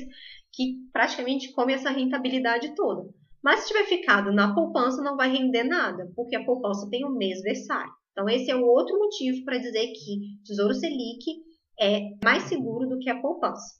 que 0.50 0.76
praticamente 0.90 1.52
come 1.52 1.74
essa 1.74 1.90
rentabilidade 1.90 2.74
toda. 2.74 3.06
Mas 3.44 3.60
se 3.60 3.68
tiver 3.68 3.84
ficado 3.84 4.32
na 4.32 4.54
poupança, 4.54 5.02
não 5.02 5.18
vai 5.18 5.30
render 5.30 5.64
nada, 5.64 6.10
porque 6.16 6.34
a 6.34 6.44
poupança 6.44 6.88
tem 6.90 7.04
o 7.04 7.14
mês 7.14 7.42
versário. 7.42 7.92
Então, 8.12 8.26
esse 8.26 8.50
é 8.50 8.56
o 8.56 8.64
outro 8.64 8.98
motivo 8.98 9.44
para 9.44 9.58
dizer 9.58 9.86
que 9.88 10.42
Tesouro 10.44 10.74
Selic 10.74 11.24
é 11.78 12.00
mais 12.24 12.44
seguro 12.44 12.88
do 12.88 12.98
que 12.98 13.10
a 13.10 13.20
poupança. 13.20 13.78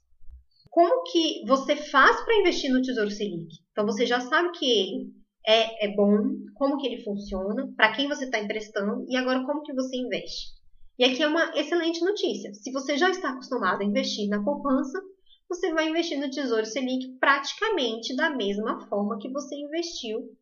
Como 0.69 1.03
que 1.11 1.47
você 1.47 1.77
faz 1.77 2.23
para 2.25 2.39
investir 2.41 2.71
no 2.71 2.83
Tesouro 2.83 3.11
Selic? 3.11 3.49
Então, 3.73 3.87
você 3.87 4.05
já 4.05 4.21
sabe 4.21 4.51
que 4.59 4.67
ele 4.67 5.20
é, 5.47 5.87
é 5.87 5.95
bom, 5.95 6.19
como 6.55 6.79
que 6.79 6.87
ele 6.87 7.03
funciona, 7.03 7.73
para 7.77 7.93
quem 7.93 8.09
você 8.09 8.25
está 8.25 8.39
emprestando 8.39 9.05
e 9.09 9.17
agora 9.17 9.45
como 9.45 9.63
que 9.63 9.75
você 9.75 9.97
investe. 9.97 10.61
E 10.99 11.05
aqui 11.05 11.23
é 11.23 11.29
uma 11.29 11.53
excelente 11.57 12.05
notícia. 12.05 12.53
Se 12.53 12.71
você 12.71 12.97
já 12.97 13.09
está 13.11 13.31
acostumado 13.31 13.81
a 13.81 13.85
investir 13.85 14.29
na 14.29 14.43
poupança, 14.45 15.01
você 15.49 15.73
vai 15.73 15.89
investir 15.89 16.21
no 16.21 16.31
Tesouro 16.31 16.67
Selic 16.67 17.17
praticamente 17.19 18.15
da 18.15 18.31
mesma 18.31 18.87
forma 18.87 19.19
que 19.19 19.31
você 19.31 19.55
investiu 19.57 20.37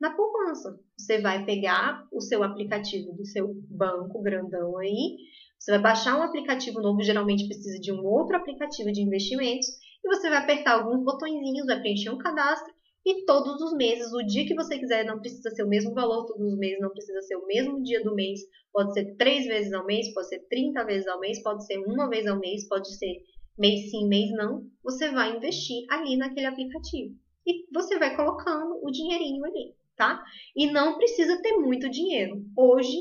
na 0.00 0.14
poupança. 0.14 0.78
Você 0.98 1.20
vai 1.20 1.44
pegar 1.46 2.06
o 2.12 2.20
seu 2.20 2.42
aplicativo 2.42 3.12
do 3.14 3.24
seu 3.24 3.54
banco 3.70 4.22
grandão 4.22 4.76
aí, 4.76 5.16
você 5.58 5.70
vai 5.70 5.80
baixar 5.80 6.18
um 6.18 6.22
aplicativo 6.22 6.82
novo, 6.82 7.02
geralmente 7.02 7.46
precisa 7.46 7.80
de 7.80 7.90
um 7.90 8.04
outro 8.04 8.36
aplicativo 8.36 8.92
de 8.92 9.00
investimentos, 9.00 9.66
e 10.04 10.08
você 10.08 10.28
vai 10.28 10.38
apertar 10.38 10.74
alguns 10.74 11.02
botõezinhos, 11.02 11.66
vai 11.66 11.80
preencher 11.80 12.10
um 12.10 12.18
cadastro, 12.18 12.73
e 13.04 13.24
todos 13.26 13.60
os 13.60 13.76
meses, 13.76 14.12
o 14.12 14.22
dia 14.22 14.46
que 14.46 14.54
você 14.54 14.78
quiser, 14.78 15.04
não 15.04 15.20
precisa 15.20 15.50
ser 15.50 15.62
o 15.62 15.68
mesmo 15.68 15.92
valor 15.92 16.24
todos 16.24 16.52
os 16.52 16.58
meses, 16.58 16.80
não 16.80 16.90
precisa 16.90 17.20
ser 17.20 17.36
o 17.36 17.46
mesmo 17.46 17.82
dia 17.82 18.02
do 18.02 18.14
mês, 18.14 18.40
pode 18.72 18.94
ser 18.94 19.14
três 19.16 19.44
vezes 19.44 19.72
ao 19.72 19.84
mês, 19.84 20.12
pode 20.14 20.28
ser 20.28 20.40
30 20.48 20.84
vezes 20.84 21.06
ao 21.06 21.20
mês, 21.20 21.42
pode 21.42 21.66
ser 21.66 21.78
uma 21.80 22.08
vez 22.08 22.26
ao 22.26 22.38
mês, 22.38 22.66
pode 22.66 22.96
ser 22.96 23.22
mês 23.58 23.90
sim, 23.90 24.08
mês 24.08 24.30
não, 24.30 24.66
você 24.82 25.10
vai 25.10 25.36
investir 25.36 25.84
ali 25.90 26.16
naquele 26.16 26.46
aplicativo. 26.46 27.14
E 27.46 27.66
você 27.72 27.98
vai 27.98 28.16
colocando 28.16 28.80
o 28.82 28.90
dinheirinho 28.90 29.44
ali, 29.44 29.74
tá? 29.96 30.24
E 30.56 30.70
não 30.70 30.96
precisa 30.96 31.40
ter 31.42 31.58
muito 31.58 31.90
dinheiro. 31.90 32.42
Hoje, 32.56 32.96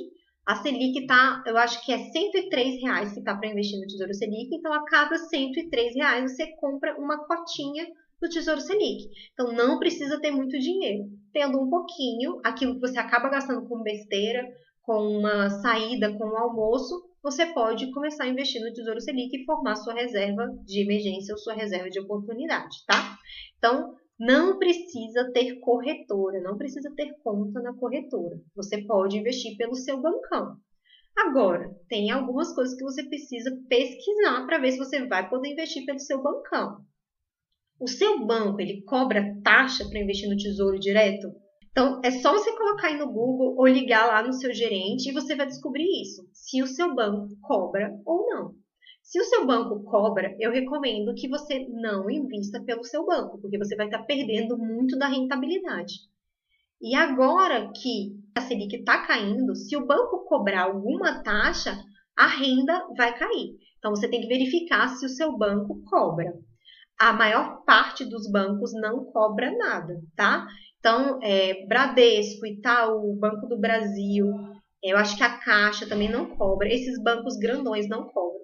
a 0.46 0.58
Selic 0.58 1.08
tá, 1.08 1.42
eu 1.48 1.56
acho 1.58 1.84
que 1.86 1.94
é 1.94 1.98
103 1.98 2.82
reais 2.82 3.14
que 3.14 3.24
tá 3.24 3.34
para 3.36 3.50
investir 3.50 3.80
no 3.80 3.88
Tesouro 3.88 4.14
Selic, 4.14 4.54
então 4.54 4.74
a 4.74 4.84
cada 4.84 5.18
103 5.18 5.96
reais 5.96 6.36
você 6.36 6.48
compra 6.58 7.00
uma 7.00 7.26
cotinha 7.26 7.88
do 8.24 8.30
Tesouro 8.30 8.62
Selic. 8.62 9.10
Então 9.34 9.52
não 9.52 9.78
precisa 9.78 10.20
ter 10.20 10.32
muito 10.32 10.58
dinheiro. 10.58 11.04
Tendo 11.34 11.62
um 11.62 11.70
pouquinho, 11.70 12.40
aquilo 12.44 12.76
que 12.76 12.80
você 12.80 12.98
acaba 12.98 13.30
gastando 13.30 13.68
com 13.68 13.84
besteira, 13.84 14.42
com 14.82 15.20
uma 15.20 15.50
saída, 15.50 16.18
com 16.18 16.26
um 16.26 16.38
almoço, 16.38 17.04
você 17.22 17.46
pode 17.48 17.92
começar 17.92 18.24
a 18.24 18.28
investir 18.28 18.62
no 18.62 18.74
Tesouro 18.74 19.02
Selic 19.02 19.36
e 19.36 19.46
formar 19.46 19.76
sua 19.76 19.94
reserva 19.94 20.48
de 20.66 20.84
emergência 20.84 21.34
ou 21.34 21.38
sua 21.38 21.54
reserva 21.54 21.90
de 21.90 22.00
oportunidade, 22.00 22.78
tá? 22.88 23.18
Então, 23.58 23.94
não 24.20 24.58
precisa 24.58 25.32
ter 25.34 25.60
corretora, 25.60 26.42
não 26.42 26.58
precisa 26.58 26.94
ter 26.96 27.14
conta 27.24 27.62
na 27.62 27.74
corretora. 27.74 28.38
Você 28.56 28.86
pode 28.86 29.18
investir 29.18 29.58
pelo 29.58 29.76
seu 29.76 30.02
bancão. 30.02 30.56
Agora, 31.18 31.70
tem 31.90 32.12
algumas 32.12 32.54
coisas 32.54 32.76
que 32.76 32.84
você 32.84 33.04
precisa 33.04 33.52
pesquisar 33.70 34.46
para 34.46 34.60
ver 34.60 34.72
se 34.72 34.78
você 34.78 35.06
vai 35.08 35.30
poder 35.30 35.50
investir 35.50 35.86
pelo 35.86 36.00
seu 36.00 36.22
bancão. 36.22 36.78
O 37.84 37.88
seu 37.90 38.26
banco, 38.26 38.62
ele 38.62 38.82
cobra 38.84 39.36
taxa 39.44 39.84
para 39.90 40.00
investir 40.00 40.30
no 40.30 40.38
Tesouro 40.38 40.80
Direto? 40.80 41.28
Então, 41.70 42.00
é 42.02 42.12
só 42.12 42.32
você 42.32 42.56
colocar 42.56 42.88
aí 42.88 42.98
no 42.98 43.12
Google 43.12 43.56
ou 43.58 43.68
ligar 43.68 44.08
lá 44.08 44.26
no 44.26 44.32
seu 44.32 44.54
gerente 44.54 45.10
e 45.10 45.12
você 45.12 45.36
vai 45.36 45.46
descobrir 45.46 45.84
isso, 46.02 46.26
se 46.32 46.64
o 46.64 46.66
seu 46.66 46.96
banco 46.96 47.28
cobra 47.42 47.92
ou 48.06 48.26
não. 48.30 48.54
Se 49.02 49.20
o 49.20 49.26
seu 49.26 49.46
banco 49.46 49.84
cobra, 49.84 50.34
eu 50.40 50.50
recomendo 50.50 51.14
que 51.14 51.28
você 51.28 51.68
não 51.68 52.10
invista 52.10 52.64
pelo 52.64 52.86
seu 52.86 53.06
banco, 53.06 53.38
porque 53.42 53.58
você 53.58 53.76
vai 53.76 53.88
estar 53.88 54.04
perdendo 54.04 54.58
muito 54.58 54.98
da 54.98 55.10
rentabilidade. 55.10 55.96
E 56.82 56.96
agora 56.96 57.70
que 57.76 58.14
a 58.34 58.40
Selic 58.40 58.78
está 58.78 59.06
caindo, 59.06 59.58
se 59.58 59.76
o 59.76 59.86
banco 59.86 60.24
cobrar 60.24 60.68
alguma 60.68 61.22
taxa, 61.22 61.78
a 62.16 62.28
renda 62.28 62.88
vai 62.96 63.14
cair. 63.14 63.58
Então 63.78 63.92
você 63.94 64.08
tem 64.08 64.22
que 64.22 64.28
verificar 64.28 64.88
se 64.88 65.06
o 65.06 65.10
seu 65.10 65.38
banco 65.38 65.84
cobra. 65.84 66.32
A 67.00 67.12
maior 67.14 67.64
parte 67.66 68.06
dos 68.06 68.30
bancos 68.32 68.72
não 68.74 69.06
cobra 69.06 69.52
nada, 69.58 69.94
tá? 70.16 70.46
Então, 70.80 71.20
é, 71.22 71.66
Bradesco, 71.66 72.46
Itaú, 72.46 73.18
Banco 73.20 73.48
do 73.48 73.60
Brasil, 73.60 74.26
eu 74.84 74.98
acho 74.98 75.16
que 75.16 75.24
a 75.24 75.38
Caixa 75.38 75.88
também 75.88 76.10
não 76.10 76.36
cobra. 76.36 76.68
Esses 76.68 77.02
bancos 77.02 77.38
grandões 77.38 77.88
não 77.88 78.04
cobram. 78.10 78.44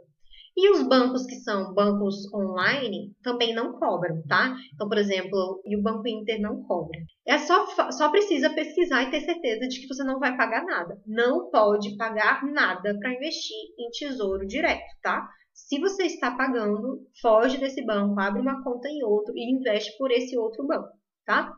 E 0.55 0.71
os 0.71 0.83
bancos 0.87 1.25
que 1.25 1.35
são 1.35 1.73
bancos 1.73 2.15
online 2.33 3.13
também 3.23 3.53
não 3.53 3.73
cobram, 3.73 4.21
tá? 4.27 4.55
Então, 4.73 4.89
por 4.89 4.97
exemplo, 4.97 5.61
o 5.65 5.81
Banco 5.81 6.07
Inter 6.07 6.41
não 6.41 6.63
cobra. 6.63 6.99
É 7.25 7.37
só, 7.37 7.65
só 7.91 8.09
precisa 8.09 8.49
pesquisar 8.49 9.03
e 9.03 9.11
ter 9.11 9.21
certeza 9.21 9.67
de 9.67 9.79
que 9.79 9.87
você 9.87 10.03
não 10.03 10.19
vai 10.19 10.35
pagar 10.35 10.65
nada. 10.65 10.97
Não 11.05 11.49
pode 11.49 11.95
pagar 11.95 12.43
nada 12.43 12.97
para 12.99 13.13
investir 13.13 13.55
em 13.77 13.89
tesouro 13.91 14.45
direto, 14.45 14.83
tá? 15.01 15.29
Se 15.67 15.79
você 15.79 16.03
está 16.03 16.31
pagando, 16.31 17.05
foge 17.21 17.57
desse 17.59 17.85
banco, 17.85 18.19
abre 18.19 18.41
uma 18.41 18.63
conta 18.63 18.89
em 18.89 19.03
outro 19.03 19.33
e 19.37 19.51
investe 19.51 19.95
por 19.97 20.09
esse 20.09 20.35
outro 20.37 20.65
banco, 20.65 20.89
tá? 21.25 21.53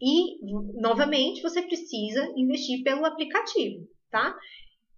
E, 0.00 0.40
novamente, 0.80 1.40
você 1.40 1.62
precisa 1.62 2.32
investir 2.36 2.82
pelo 2.82 3.04
aplicativo, 3.04 3.86
tá? 4.10 4.34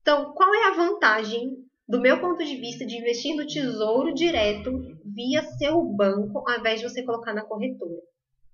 Então, 0.00 0.32
qual 0.32 0.54
é 0.54 0.68
a 0.68 0.74
vantagem, 0.74 1.50
do 1.86 2.00
meu 2.00 2.18
ponto 2.18 2.42
de 2.42 2.56
vista, 2.56 2.86
de 2.86 2.96
investir 2.96 3.36
no 3.36 3.46
tesouro 3.46 4.14
direto 4.14 4.70
via 5.04 5.42
seu 5.58 5.82
banco, 5.82 6.48
ao 6.48 6.60
invés 6.60 6.80
de 6.80 6.88
você 6.88 7.04
colocar 7.04 7.34
na 7.34 7.44
corretora? 7.44 8.00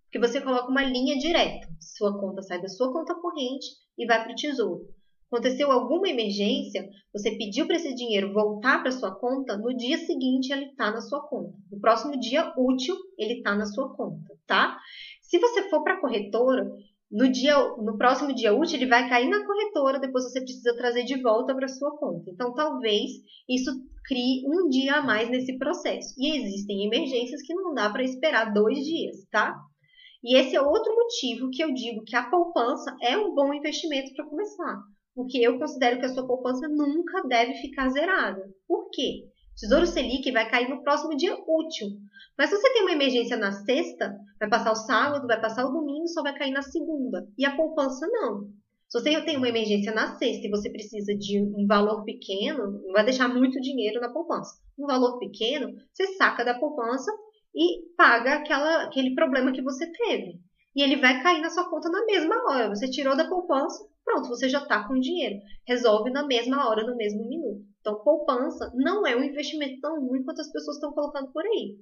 Porque 0.05 0.19
você 0.19 0.41
coloca 0.41 0.69
uma 0.69 0.83
linha 0.83 1.17
direta. 1.17 1.69
Sua 1.79 2.19
conta 2.19 2.43
sai 2.43 2.61
da 2.61 2.69
sua 2.69 2.93
conta 2.93 3.15
corrente 3.15 3.67
e 3.97 4.05
vai 4.05 4.23
para 4.25 4.33
o 4.33 4.35
tesouro. 4.35 4.89
Aconteceu 5.31 5.71
alguma 5.71 6.09
emergência, 6.09 6.89
você 7.13 7.33
pediu 7.33 7.67
para 7.67 7.77
esse 7.77 7.95
dinheiro 7.95 8.33
voltar 8.33 8.81
para 8.81 8.91
sua 8.91 9.15
conta, 9.15 9.59
no 9.59 9.77
dia 9.77 9.99
seguinte 9.99 10.51
ele 10.51 10.67
está 10.67 10.91
na 10.91 11.03
sua 11.03 11.21
conta. 11.29 11.53
No 11.71 11.79
próximo 11.81 12.19
dia 12.19 12.53
útil, 12.57 12.97
ele 13.19 13.35
está 13.35 13.55
na 13.55 13.67
sua 13.67 13.95
conta, 13.95 14.35
tá? 14.47 14.79
Se 15.21 15.39
você 15.39 15.69
for 15.69 15.85
para 15.85 15.95
a 15.95 16.01
corretora, 16.01 16.67
no, 17.11 17.31
dia, 17.31 17.59
no 17.77 17.99
próximo 17.99 18.35
dia 18.35 18.55
útil, 18.55 18.77
ele 18.77 18.89
vai 18.89 19.07
cair 19.09 19.29
na 19.29 19.47
corretora, 19.47 19.99
depois 19.99 20.25
você 20.25 20.41
precisa 20.41 20.77
trazer 20.77 21.05
de 21.05 21.21
volta 21.21 21.55
para 21.55 21.69
sua 21.69 21.97
conta. 21.99 22.31
Então, 22.31 22.55
talvez 22.55 23.11
isso 23.47 23.71
crie 24.07 24.45
um 24.47 24.69
dia 24.69 24.97
a 24.97 25.03
mais 25.03 25.29
nesse 25.29 25.59
processo. 25.59 26.15
E 26.17 26.39
existem 26.39 26.87
emergências 26.87 27.43
que 27.43 27.55
não 27.55 27.75
dá 27.75 27.91
para 27.91 28.03
esperar 28.03 28.53
dois 28.53 28.79
dias, 28.79 29.27
tá? 29.31 29.55
E 30.23 30.37
esse 30.37 30.57
é 30.57 30.61
outro 30.61 30.95
motivo 30.95 31.51
que 31.51 31.63
eu 31.63 31.73
digo 31.73 32.03
que 32.05 32.17
a 32.17 32.29
poupança 32.29 32.97
é 33.03 33.17
um 33.17 33.35
bom 33.35 33.53
investimento 33.55 34.15
para 34.15 34.27
começar. 34.27 34.83
Porque 35.19 35.39
eu 35.39 35.59
considero 35.59 35.99
que 35.99 36.07
a 36.07 36.15
sua 36.15 36.29
poupança 36.29 36.69
nunca 36.69 37.27
deve 37.27 37.55
ficar 37.55 37.89
zerada. 37.89 38.41
Por 38.69 38.89
quê? 38.89 39.25
Tesouro 39.57 39.85
Selic 39.85 40.31
vai 40.31 40.49
cair 40.49 40.71
no 40.71 40.85
próximo 40.85 41.17
dia 41.17 41.35
útil. 41.35 41.89
Mas 42.39 42.51
se 42.51 42.57
você 42.57 42.73
tem 42.73 42.83
uma 42.83 42.93
emergência 42.93 43.37
na 43.37 43.51
sexta, 43.51 44.17
vai 44.39 44.49
passar 44.49 44.71
o 44.71 44.77
sábado, 44.77 45.27
vai 45.27 45.41
passar 45.41 45.67
o 45.67 45.73
domingo, 45.73 46.07
só 46.07 46.23
vai 46.23 46.39
cair 46.39 46.53
na 46.53 46.63
segunda. 46.63 47.27
E 47.37 47.45
a 47.45 47.57
poupança 47.57 48.07
não. 48.07 48.45
Se 48.89 49.01
você 49.01 49.21
tem 49.23 49.37
uma 49.37 49.49
emergência 49.49 49.93
na 49.93 50.17
sexta 50.17 50.47
e 50.47 50.51
você 50.51 50.71
precisa 50.71 51.13
de 51.17 51.43
um 51.43 51.67
valor 51.67 52.05
pequeno, 52.05 52.81
não 52.87 52.93
vai 52.93 53.05
deixar 53.05 53.29
muito 53.29 53.61
dinheiro 53.61 54.01
na 54.01 54.13
poupança. 54.13 54.55
Um 54.79 54.87
valor 54.87 55.19
pequeno, 55.19 55.75
você 55.93 56.15
saca 56.15 56.45
da 56.45 56.61
poupança 56.61 57.11
e 57.53 57.93
paga 57.97 58.35
aquela, 58.35 58.85
aquele 58.85 59.17
problema 59.17 59.51
que 59.51 59.63
você 59.63 59.91
teve. 59.91 60.39
E 60.77 60.81
ele 60.81 60.95
vai 61.01 61.21
cair 61.25 61.41
na 61.41 61.51
sua 61.51 61.69
conta 61.69 61.91
na 61.91 62.05
mesma 62.05 62.37
hora. 62.49 62.69
Você 62.69 62.89
tirou 62.89 63.17
da 63.17 63.29
poupança, 63.29 63.85
pronto, 64.09 64.29
você 64.29 64.49
já 64.49 64.63
está 64.63 64.89
com 64.89 64.99
dinheiro. 64.99 65.37
Resolve 65.67 66.11
na 66.11 66.27
mesma 66.27 66.67
hora, 66.67 66.87
no 66.87 66.97
mesmo 66.97 67.29
minuto. 67.29 67.63
Então, 67.81 68.03
poupança 68.03 68.73
não 68.75 69.07
é 69.07 69.15
um 69.15 69.23
investimento 69.23 69.81
tão 69.81 70.01
ruim 70.01 70.25
quanto 70.25 70.41
as 70.41 70.51
pessoas 70.51 70.77
estão 70.77 70.93
colocando 70.93 71.31
por 71.31 71.45
aí. 71.45 71.77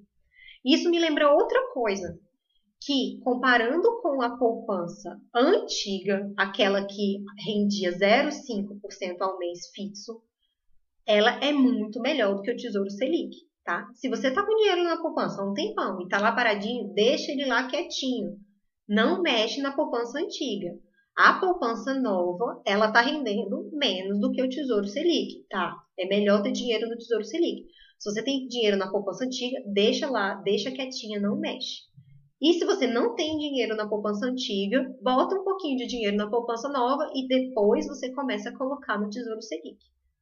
Isso 0.65 0.91
me 0.91 0.99
lembra 0.99 1.33
outra 1.33 1.73
coisa, 1.73 2.19
que 2.81 3.21
comparando 3.23 4.01
com 4.03 4.21
a 4.21 4.37
poupança 4.37 5.17
antiga, 5.35 6.29
aquela 6.37 6.85
que 6.85 7.23
rendia 7.45 7.93
0,5% 7.93 9.17
ao 9.21 9.39
mês 9.39 9.71
fixo, 9.73 10.21
ela 11.07 11.39
é 11.43 11.53
muito 11.53 12.01
melhor 12.01 12.35
do 12.35 12.43
que 12.43 12.51
o 12.51 12.57
Tesouro 12.57 12.91
Selic, 12.91 13.37
tá? 13.65 13.89
Se 13.95 14.09
você 14.09 14.33
tá 14.33 14.45
com 14.45 14.57
dinheiro 14.57 14.83
na 14.83 15.01
poupança 15.01 15.41
há 15.41 15.49
um 15.49 15.55
tempão 15.55 16.01
e 16.03 16.09
tá 16.09 16.19
lá 16.19 16.33
paradinho, 16.33 16.93
deixa 16.93 17.31
ele 17.31 17.47
lá 17.47 17.69
quietinho. 17.69 18.37
Não 18.89 19.23
mexe 19.23 19.61
na 19.61 19.75
poupança 19.75 20.19
antiga. 20.19 20.77
A 21.17 21.33
poupança 21.41 21.95
nova, 21.95 22.61
ela 22.67 22.93
tá 22.93 23.01
rendendo 23.01 23.71
menos 23.73 24.21
do 24.21 24.31
que 24.31 24.43
o 24.43 24.49
Tesouro 24.51 24.87
Selic, 24.87 25.47
tá? 25.49 25.75
É 25.99 26.07
melhor 26.07 26.43
ter 26.43 26.53
dinheiro 26.53 26.87
no 26.87 26.99
Tesouro 26.99 27.25
Selic. 27.25 27.65
Se 27.99 28.11
você 28.11 28.23
tem 28.23 28.47
dinheiro 28.47 28.77
na 28.77 28.91
poupança 28.91 29.25
antiga, 29.25 29.63
deixa 29.65 30.11
lá, 30.11 30.35
deixa 30.35 30.71
quietinha, 30.71 31.19
não 31.19 31.41
mexe. 31.41 31.85
E 32.39 32.53
se 32.53 32.67
você 32.67 32.87
não 32.87 33.15
tem 33.15 33.39
dinheiro 33.39 33.75
na 33.75 33.89
poupança 33.89 34.27
antiga, 34.27 34.95
bota 35.01 35.37
um 35.37 35.43
pouquinho 35.43 35.79
de 35.79 35.87
dinheiro 35.87 36.19
na 36.19 36.29
poupança 36.29 36.69
nova 36.69 37.11
e 37.15 37.27
depois 37.27 37.87
você 37.87 38.13
começa 38.13 38.51
a 38.51 38.57
colocar 38.57 38.99
no 38.99 39.09
Tesouro 39.09 39.41
Selic, 39.41 39.79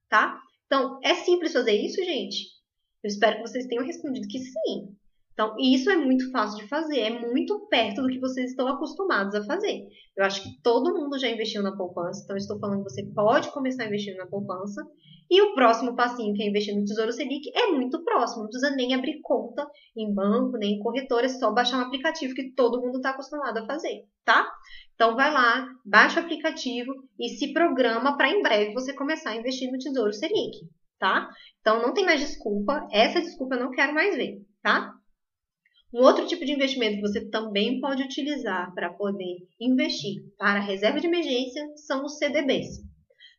tá? 0.08 0.40
Então, 0.66 1.00
é 1.02 1.14
simples 1.14 1.52
fazer 1.52 1.72
isso, 1.72 1.96
gente? 2.04 2.54
Eu 3.02 3.08
espero 3.08 3.36
que 3.36 3.48
vocês 3.48 3.66
tenham 3.66 3.84
respondido 3.84 4.28
que 4.28 4.38
sim. 4.38 4.94
Então, 5.34 5.54
isso 5.58 5.90
é 5.90 5.96
muito 5.96 6.30
fácil 6.30 6.62
de 6.62 6.68
fazer, 6.68 7.00
é 7.00 7.10
muito 7.10 7.66
perto 7.68 8.00
do 8.02 8.08
que 8.08 8.20
vocês 8.20 8.50
estão 8.50 8.68
acostumados 8.68 9.34
a 9.34 9.44
fazer. 9.44 9.84
Eu 10.16 10.24
acho 10.24 10.42
que 10.42 10.62
todo 10.62 10.94
mundo 10.94 11.18
já 11.18 11.28
investiu 11.28 11.60
na 11.60 11.76
poupança, 11.76 12.22
então 12.22 12.36
estou 12.36 12.58
falando 12.60 12.84
que 12.84 12.90
você 12.90 13.04
pode 13.12 13.50
começar 13.50 13.86
investindo 13.86 14.16
na 14.16 14.26
poupança 14.26 14.80
E 15.30 15.40
o 15.40 15.54
próximo 15.54 15.96
passinho, 15.96 16.34
que 16.34 16.42
é 16.42 16.48
investir 16.48 16.76
no 16.76 16.84
Tesouro 16.84 17.12
Selic, 17.12 17.50
é 17.54 17.68
muito 17.72 18.04
próximo. 18.04 18.42
Não 18.42 18.50
precisa 18.50 18.76
nem 18.76 18.94
abrir 18.94 19.20
conta 19.22 19.66
em 19.96 20.12
banco, 20.14 20.56
nem 20.58 20.74
em 20.74 20.78
corretora, 20.78 21.26
é 21.26 21.28
só 21.28 21.50
baixar 21.50 21.78
um 21.78 21.86
aplicativo 21.86 22.34
que 22.34 22.52
todo 22.52 22.80
mundo 22.80 22.96
está 22.96 23.10
acostumado 23.10 23.58
a 23.58 23.66
fazer, 23.66 24.04
tá? 24.24 24.46
Então 24.94 25.16
vai 25.16 25.32
lá, 25.32 25.66
baixa 25.84 26.20
o 26.20 26.24
aplicativo 26.24 26.92
e 27.18 27.30
se 27.30 27.52
programa 27.52 28.16
para 28.16 28.28
em 28.28 28.42
breve 28.42 28.74
você 28.74 28.92
começar 28.92 29.30
a 29.30 29.36
investir 29.36 29.70
no 29.72 29.78
Tesouro 29.78 30.12
Selic, 30.12 30.58
tá? 30.98 31.28
Então 31.60 31.80
não 31.82 31.94
tem 31.94 32.04
mais 32.04 32.20
desculpa, 32.20 32.86
essa 32.92 33.20
desculpa 33.20 33.56
eu 33.56 33.64
não 33.64 33.70
quero 33.70 33.94
mais 33.94 34.14
ver, 34.14 34.42
tá? 34.62 34.94
Um 35.94 36.02
outro 36.02 36.26
tipo 36.26 36.44
de 36.44 36.50
investimento 36.50 36.96
que 36.96 37.02
você 37.02 37.30
também 37.30 37.78
pode 37.78 38.02
utilizar 38.02 38.74
para 38.74 38.92
poder 38.92 39.46
investir 39.60 40.24
para 40.36 40.58
reserva 40.58 41.00
de 41.00 41.06
emergência 41.06 41.64
são 41.76 42.04
os 42.04 42.18
CDBs. 42.18 42.82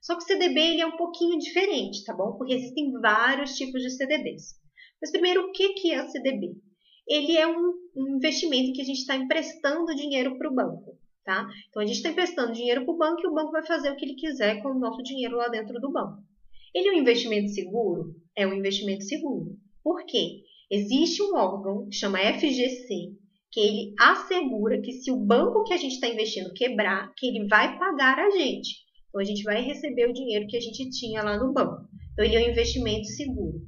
Só 0.01 0.15
que 0.15 0.23
o 0.23 0.25
CDB 0.25 0.61
ele 0.61 0.81
é 0.81 0.85
um 0.85 0.95
pouquinho 0.95 1.37
diferente, 1.37 2.05
tá 2.05 2.13
bom? 2.13 2.37
Porque 2.37 2.53
existem 2.53 2.93
vários 2.93 3.57
tipos 3.57 3.81
de 3.81 3.89
CDBs. 3.89 4.53
Mas 5.01 5.11
primeiro, 5.11 5.41
o 5.41 5.51
que 5.51 5.91
é 5.91 6.01
o 6.01 6.07
CDB? 6.07 6.55
Ele 7.05 7.35
é 7.35 7.45
um, 7.45 7.73
investimento 8.15 8.71
que 8.71 8.81
a 8.81 8.85
gente 8.85 8.99
está 8.99 9.17
emprestando 9.17 9.93
dinheiro 9.93 10.37
para 10.37 10.49
o 10.49 10.55
banco, 10.55 10.97
tá? 11.25 11.45
Então 11.67 11.83
a 11.83 11.85
gente 11.85 11.97
está 11.97 12.09
emprestando 12.09 12.53
dinheiro 12.53 12.85
para 12.85 12.93
o 12.93 12.97
banco 12.97 13.21
e 13.21 13.27
o 13.27 13.33
banco 13.33 13.51
vai 13.51 13.65
fazer 13.65 13.91
o 13.91 13.97
que 13.97 14.05
ele 14.05 14.15
quiser 14.15 14.61
com 14.61 14.69
o 14.69 14.79
nosso 14.79 15.03
dinheiro 15.03 15.35
lá 15.35 15.49
dentro 15.49 15.77
do 15.81 15.91
banco. 15.91 16.23
Ele 16.73 16.87
é 16.87 16.91
um 16.93 16.99
investimento 16.99 17.49
seguro? 17.49 18.15
É 18.33 18.47
um 18.47 18.53
investimento 18.53 19.03
seguro. 19.03 19.57
Por 19.83 20.05
quê? 20.05 20.45
Existe 20.71 21.21
um 21.21 21.35
órgão 21.35 21.87
que 21.87 21.95
chama 21.95 22.19
FGC, 22.19 23.13
que 23.51 23.59
ele 23.59 23.93
assegura 23.99 24.81
que 24.81 24.91
se 24.91 25.11
o 25.11 25.17
banco 25.17 25.63
que 25.63 25.73
a 25.73 25.77
gente 25.77 25.93
está 25.93 26.07
investindo 26.07 26.53
quebrar, 26.53 27.13
que 27.15 27.27
ele 27.27 27.47
vai 27.47 27.77
pagar 27.77 28.19
a 28.19 28.29
gente. 28.31 28.83
Então, 29.07 29.21
a 29.21 29.23
gente 29.23 29.43
vai 29.43 29.61
receber 29.61 30.09
o 30.09 30.13
dinheiro 30.13 30.47
que 30.47 30.57
a 30.57 30.59
gente 30.59 30.89
tinha 30.89 31.23
lá 31.23 31.37
no 31.37 31.53
banco. 31.53 31.87
Então, 32.11 32.25
ele 32.25 32.35
é 32.35 32.45
um 32.45 32.51
investimento 32.51 33.05
seguro. 33.07 33.61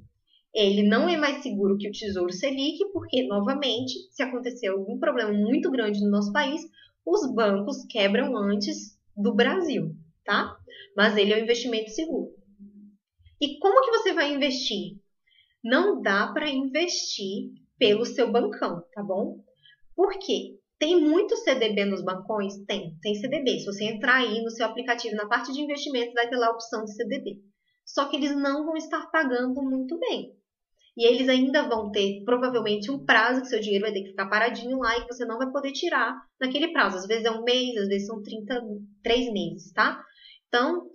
Ele 0.53 0.83
não 0.83 1.07
é 1.07 1.15
mais 1.15 1.43
seguro 1.43 1.77
que 1.77 1.87
o 1.87 1.91
Tesouro 1.91 2.33
Selic, 2.33 2.79
porque, 2.91 3.27
novamente, 3.27 3.93
se 4.11 4.23
acontecer 4.23 4.67
algum 4.67 4.99
problema 4.99 5.31
muito 5.31 5.69
grande 5.71 6.01
no 6.01 6.09
nosso 6.09 6.33
país, 6.33 6.61
os 7.05 7.33
bancos 7.33 7.85
quebram 7.89 8.35
antes 8.35 8.97
do 9.15 9.33
Brasil, 9.35 9.95
tá? 10.25 10.57
Mas 10.95 11.15
ele 11.15 11.31
é 11.31 11.37
um 11.37 11.43
investimento 11.43 11.91
seguro. 11.91 12.31
E 13.39 13.57
como 13.59 13.85
que 13.85 13.91
você 13.91 14.13
vai 14.13 14.33
investir? 14.33 14.97
Não 15.69 16.01
dá 16.01 16.31
para 16.31 16.49
investir 16.49 17.51
pelo 17.77 18.05
seu 18.05 18.31
bancão, 18.31 18.81
tá 18.93 19.03
bom? 19.03 19.43
Por 19.93 20.17
quê? 20.17 20.57
Tem 20.79 20.97
muito 20.97 21.35
CDB 21.35 21.83
nos 21.83 22.01
bancões? 22.01 22.57
Tem, 22.65 22.95
tem 23.01 23.15
CDB. 23.15 23.59
Se 23.59 23.65
você 23.65 23.83
entrar 23.83 24.19
aí 24.19 24.41
no 24.41 24.49
seu 24.49 24.65
aplicativo, 24.65 25.17
na 25.17 25.27
parte 25.27 25.51
de 25.51 25.59
investimentos, 25.59 26.13
vai 26.13 26.29
ter 26.29 26.37
lá 26.37 26.47
a 26.47 26.51
opção 26.51 26.85
de 26.85 26.95
CDB. 26.95 27.41
Só 27.85 28.05
que 28.05 28.15
eles 28.15 28.33
não 28.33 28.65
vão 28.65 28.77
estar 28.77 29.07
pagando 29.07 29.61
muito 29.61 29.99
bem. 29.99 30.33
E 30.95 31.05
eles 31.05 31.27
ainda 31.27 31.67
vão 31.67 31.91
ter, 31.91 32.23
provavelmente, 32.23 32.89
um 32.89 33.03
prazo 33.03 33.41
que 33.41 33.47
seu 33.47 33.59
dinheiro 33.59 33.83
vai 33.83 33.91
ter 33.91 34.03
que 34.03 34.11
ficar 34.11 34.29
paradinho 34.29 34.77
lá 34.77 34.97
e 34.97 35.01
que 35.01 35.13
você 35.13 35.25
não 35.25 35.37
vai 35.37 35.51
poder 35.51 35.73
tirar 35.73 36.15
naquele 36.39 36.69
prazo. 36.69 36.95
Às 36.95 37.07
vezes 37.07 37.25
é 37.25 37.31
um 37.31 37.43
mês, 37.43 37.75
às 37.75 37.89
vezes 37.89 38.07
são 38.07 38.23
33 38.23 39.33
meses, 39.33 39.73
tá? 39.73 40.01
Então, 40.47 40.87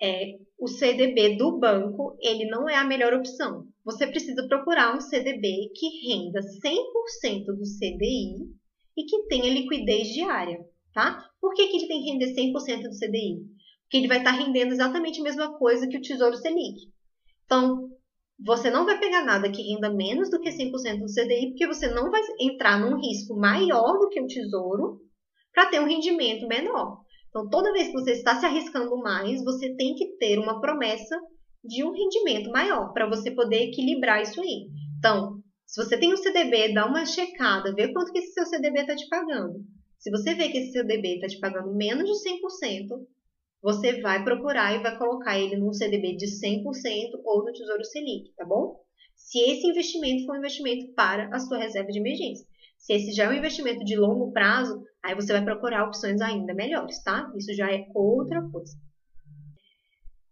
é, 0.00 0.38
o 0.58 0.66
CDB 0.66 1.36
do 1.36 1.58
banco, 1.58 2.16
ele 2.20 2.46
não 2.46 2.68
é 2.68 2.76
a 2.76 2.84
melhor 2.84 3.14
opção. 3.14 3.66
Você 3.84 4.06
precisa 4.06 4.46
procurar 4.48 4.96
um 4.96 5.00
CDB 5.00 5.70
que 5.74 6.08
renda 6.08 6.40
100% 6.40 7.44
do 7.46 7.64
CDI 7.64 8.48
e 8.96 9.04
que 9.04 9.26
tenha 9.26 9.52
liquidez 9.52 10.08
diária, 10.08 10.58
tá? 10.92 11.24
Por 11.40 11.54
que, 11.54 11.66
que 11.68 11.76
ele 11.76 11.88
tem 11.88 12.02
que 12.02 12.10
render 12.10 12.34
100% 12.34 12.82
do 12.82 12.98
CDI? 12.98 13.54
Porque 13.82 13.96
ele 13.98 14.08
vai 14.08 14.18
estar 14.18 14.32
rendendo 14.32 14.72
exatamente 14.72 15.20
a 15.20 15.24
mesma 15.24 15.58
coisa 15.58 15.86
que 15.86 15.98
o 15.98 16.00
Tesouro 16.00 16.36
Selic. 16.36 16.92
Então, 17.44 17.90
você 18.42 18.70
não 18.70 18.84
vai 18.84 18.98
pegar 18.98 19.24
nada 19.24 19.50
que 19.50 19.62
renda 19.62 19.92
menos 19.92 20.30
do 20.30 20.40
que 20.40 20.50
100% 20.50 20.98
do 20.98 21.06
CDI, 21.06 21.50
porque 21.50 21.66
você 21.66 21.88
não 21.88 22.10
vai 22.10 22.22
entrar 22.40 22.80
num 22.80 22.98
risco 22.98 23.36
maior 23.36 23.98
do 23.98 24.08
que 24.08 24.20
o 24.20 24.26
Tesouro 24.26 25.00
para 25.52 25.66
ter 25.66 25.80
um 25.80 25.86
rendimento 25.86 26.48
menor. 26.48 27.03
Então, 27.34 27.50
toda 27.50 27.72
vez 27.72 27.88
que 27.88 27.94
você 27.94 28.12
está 28.12 28.38
se 28.38 28.46
arriscando 28.46 28.96
mais, 28.98 29.42
você 29.42 29.74
tem 29.74 29.96
que 29.96 30.16
ter 30.18 30.38
uma 30.38 30.60
promessa 30.60 31.20
de 31.64 31.82
um 31.82 31.90
rendimento 31.90 32.48
maior 32.50 32.92
para 32.92 33.08
você 33.08 33.32
poder 33.32 33.70
equilibrar 33.70 34.22
isso 34.22 34.40
aí. 34.40 34.68
Então, 34.98 35.42
se 35.66 35.84
você 35.84 35.98
tem 35.98 36.14
um 36.14 36.16
CDB, 36.16 36.72
dá 36.72 36.86
uma 36.86 37.04
checada, 37.04 37.74
vê 37.74 37.92
quanto 37.92 38.12
que 38.12 38.20
esse 38.20 38.34
seu 38.34 38.46
CDB 38.46 38.82
está 38.82 38.94
te 38.94 39.08
pagando. 39.08 39.64
Se 39.98 40.12
você 40.12 40.32
vê 40.32 40.48
que 40.48 40.58
esse 40.58 40.70
CDB 40.70 41.16
está 41.16 41.26
te 41.26 41.40
pagando 41.40 41.74
menos 41.74 42.04
de 42.04 42.30
100%, 42.30 43.04
você 43.60 44.00
vai 44.00 44.22
procurar 44.22 44.72
e 44.72 44.82
vai 44.82 44.96
colocar 44.96 45.36
ele 45.36 45.56
num 45.56 45.72
CDB 45.72 46.14
de 46.14 46.26
100% 46.26 46.62
ou 47.24 47.44
no 47.44 47.52
Tesouro 47.52 47.84
Selic, 47.84 48.32
tá 48.36 48.44
bom? 48.44 48.78
Se 49.16 49.40
esse 49.40 49.66
investimento 49.66 50.24
for 50.24 50.36
um 50.36 50.38
investimento 50.38 50.94
para 50.94 51.34
a 51.34 51.40
sua 51.40 51.58
reserva 51.58 51.90
de 51.90 51.98
emergência. 51.98 52.46
Se 52.84 52.92
esse 52.92 53.12
já 53.12 53.24
é 53.24 53.28
um 53.30 53.38
investimento 53.38 53.82
de 53.82 53.96
longo 53.96 54.30
prazo, 54.30 54.84
aí 55.02 55.14
você 55.14 55.32
vai 55.32 55.42
procurar 55.42 55.86
opções 55.86 56.20
ainda 56.20 56.52
melhores, 56.52 57.02
tá? 57.02 57.32
Isso 57.34 57.54
já 57.54 57.72
é 57.72 57.86
outra 57.94 58.42
coisa. 58.50 58.74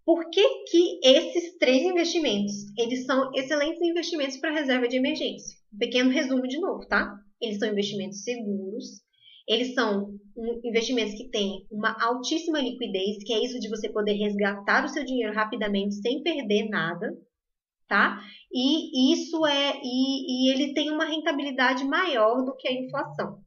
Por 0.04 0.28
que, 0.28 0.64
que 0.64 1.00
esses 1.02 1.56
três 1.56 1.82
investimentos, 1.82 2.52
eles 2.76 3.06
são 3.06 3.32
excelentes 3.34 3.80
investimentos 3.80 4.36
para 4.36 4.52
reserva 4.52 4.86
de 4.86 4.98
emergência? 4.98 5.56
Um 5.72 5.78
pequeno 5.78 6.10
resumo 6.10 6.46
de 6.46 6.60
novo, 6.60 6.86
tá? 6.86 7.16
Eles 7.40 7.58
são 7.58 7.70
investimentos 7.70 8.22
seguros, 8.22 9.00
eles 9.48 9.72
são 9.72 10.10
investimentos 10.62 11.14
que 11.14 11.30
têm 11.30 11.66
uma 11.70 11.96
altíssima 12.04 12.60
liquidez, 12.60 13.24
que 13.24 13.32
é 13.32 13.42
isso 13.42 13.58
de 13.60 13.70
você 13.70 13.90
poder 13.90 14.12
resgatar 14.12 14.84
o 14.84 14.88
seu 14.88 15.06
dinheiro 15.06 15.32
rapidamente 15.32 15.94
sem 16.02 16.22
perder 16.22 16.68
nada, 16.68 17.16
tá? 17.92 18.18
E 18.50 19.12
isso 19.12 19.44
é 19.44 19.78
e, 19.85 20.48
e 20.48 20.50
ele 20.50 20.72
tem 20.72 20.90
uma 20.90 21.05
rentabilidade 21.05 21.85
maior 21.85 22.42
do 22.42 22.57
que 22.57 22.66
a 22.66 22.72
inflação. 22.72 23.38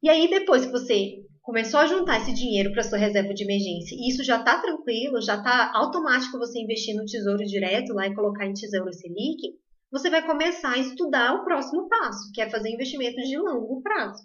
E 0.00 0.08
aí 0.08 0.30
depois 0.30 0.64
que 0.64 0.70
você 0.70 1.24
começou 1.42 1.80
a 1.80 1.86
juntar 1.86 2.18
esse 2.18 2.32
dinheiro 2.32 2.70
para 2.72 2.84
sua 2.84 2.98
reserva 2.98 3.34
de 3.34 3.42
emergência 3.42 3.96
e 3.96 4.08
isso 4.08 4.22
já 4.22 4.38
está 4.38 4.60
tranquilo, 4.60 5.20
já 5.20 5.34
está 5.34 5.72
automático 5.74 6.38
você 6.38 6.60
investir 6.60 6.94
no 6.94 7.04
tesouro 7.04 7.44
direto 7.44 7.92
lá 7.92 8.06
e 8.06 8.14
colocar 8.14 8.46
em 8.46 8.52
tesouro 8.52 8.92
Selic, 8.92 9.58
você 9.90 10.08
vai 10.08 10.24
começar 10.24 10.74
a 10.74 10.78
estudar 10.78 11.34
o 11.34 11.44
próximo 11.44 11.88
passo, 11.88 12.30
que 12.32 12.40
é 12.40 12.48
fazer 12.48 12.70
investimentos 12.70 13.28
de 13.28 13.36
longo 13.36 13.82
prazo. 13.82 14.22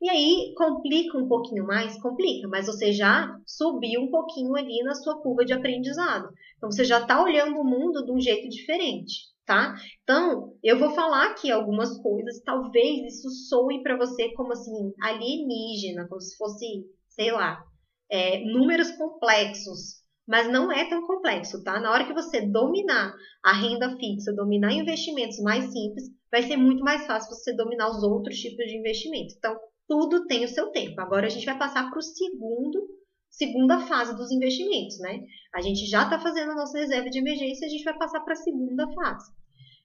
E 0.00 0.10
aí 0.10 0.54
complica 0.56 1.18
um 1.18 1.28
pouquinho 1.28 1.66
mais, 1.66 2.00
complica, 2.00 2.48
mas 2.48 2.66
você 2.66 2.92
já 2.92 3.28
subiu 3.46 4.02
um 4.02 4.10
pouquinho 4.10 4.54
ali 4.54 4.82
na 4.82 4.94
sua 4.94 5.20
curva 5.20 5.44
de 5.44 5.52
aprendizado. 5.52 6.28
Então 6.56 6.70
você 6.70 6.84
já 6.84 7.00
está 7.00 7.22
olhando 7.22 7.58
o 7.58 7.64
mundo 7.64 8.04
de 8.04 8.12
um 8.12 8.20
jeito 8.20 8.48
diferente 8.48 9.36
tá? 9.46 9.74
Então, 10.02 10.52
eu 10.62 10.78
vou 10.78 10.90
falar 10.90 11.30
aqui 11.30 11.50
algumas 11.50 11.96
coisas, 12.02 12.42
talvez 12.42 13.14
isso 13.14 13.30
soe 13.30 13.80
para 13.82 13.96
você 13.96 14.32
como 14.34 14.52
assim, 14.52 14.92
alienígena, 15.00 16.06
como 16.08 16.20
se 16.20 16.36
fosse, 16.36 16.84
sei 17.08 17.30
lá, 17.30 17.62
é, 18.10 18.44
números 18.44 18.90
complexos, 18.92 20.02
mas 20.26 20.50
não 20.50 20.72
é 20.72 20.88
tão 20.90 21.06
complexo, 21.06 21.62
tá? 21.62 21.80
Na 21.80 21.92
hora 21.92 22.04
que 22.04 22.12
você 22.12 22.44
dominar 22.44 23.14
a 23.42 23.52
renda 23.52 23.96
fixa, 23.96 24.34
dominar 24.34 24.72
investimentos 24.72 25.38
mais 25.38 25.72
simples, 25.72 26.10
vai 26.30 26.42
ser 26.42 26.56
muito 26.56 26.82
mais 26.82 27.06
fácil 27.06 27.30
você 27.30 27.54
dominar 27.54 27.88
os 27.88 28.02
outros 28.02 28.36
tipos 28.36 28.66
de 28.66 28.76
investimento. 28.76 29.34
Então, 29.38 29.56
tudo 29.88 30.26
tem 30.26 30.44
o 30.44 30.48
seu 30.48 30.70
tempo. 30.70 31.00
Agora 31.00 31.26
a 31.26 31.30
gente 31.30 31.46
vai 31.46 31.58
passar 31.58 31.90
para 31.90 31.98
o 31.98 32.02
segundo 32.02 32.96
segunda 33.36 33.80
fase 33.80 34.16
dos 34.16 34.30
investimentos, 34.30 34.98
né? 34.98 35.22
A 35.54 35.60
gente 35.60 35.84
já 35.86 36.04
está 36.04 36.18
fazendo 36.18 36.52
a 36.52 36.54
nossa 36.54 36.78
reserva 36.78 37.10
de 37.10 37.18
emergência, 37.18 37.66
a 37.66 37.70
gente 37.70 37.84
vai 37.84 37.96
passar 37.96 38.20
para 38.20 38.32
a 38.32 38.36
segunda 38.36 38.90
fase. 38.92 39.30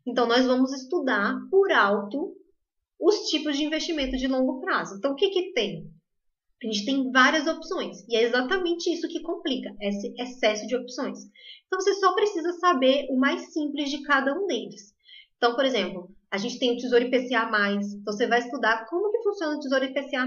Então, 0.07 0.25
nós 0.25 0.45
vamos 0.45 0.71
estudar 0.73 1.35
por 1.49 1.71
alto 1.71 2.33
os 2.99 3.29
tipos 3.29 3.57
de 3.57 3.63
investimento 3.63 4.15
de 4.15 4.27
longo 4.27 4.61
prazo. 4.61 4.95
Então, 4.97 5.11
o 5.11 5.15
que, 5.15 5.29
que 5.29 5.51
tem? 5.51 5.91
A 6.63 6.67
gente 6.67 6.85
tem 6.85 7.11
várias 7.11 7.45
opções 7.47 8.07
e 8.07 8.15
é 8.15 8.23
exatamente 8.23 8.91
isso 8.91 9.07
que 9.07 9.21
complica, 9.21 9.75
esse 9.81 10.13
excesso 10.17 10.65
de 10.65 10.75
opções. 10.75 11.19
Então, 11.65 11.79
você 11.79 11.93
só 11.95 12.13
precisa 12.13 12.53
saber 12.53 13.07
o 13.09 13.17
mais 13.17 13.51
simples 13.51 13.89
de 13.89 14.01
cada 14.03 14.33
um 14.33 14.47
deles. 14.47 14.93
Então, 15.37 15.55
por 15.55 15.65
exemplo, 15.65 16.09
a 16.31 16.37
gente 16.37 16.57
tem 16.57 16.73
o 16.73 16.77
Tesouro 16.77 17.05
IPCA+, 17.05 17.49
então 17.49 18.13
você 18.13 18.25
vai 18.25 18.39
estudar 18.39 18.85
como 18.85 19.11
que 19.11 19.21
funciona 19.21 19.57
o 19.57 19.59
Tesouro 19.59 19.85
IPCA+ 19.85 20.25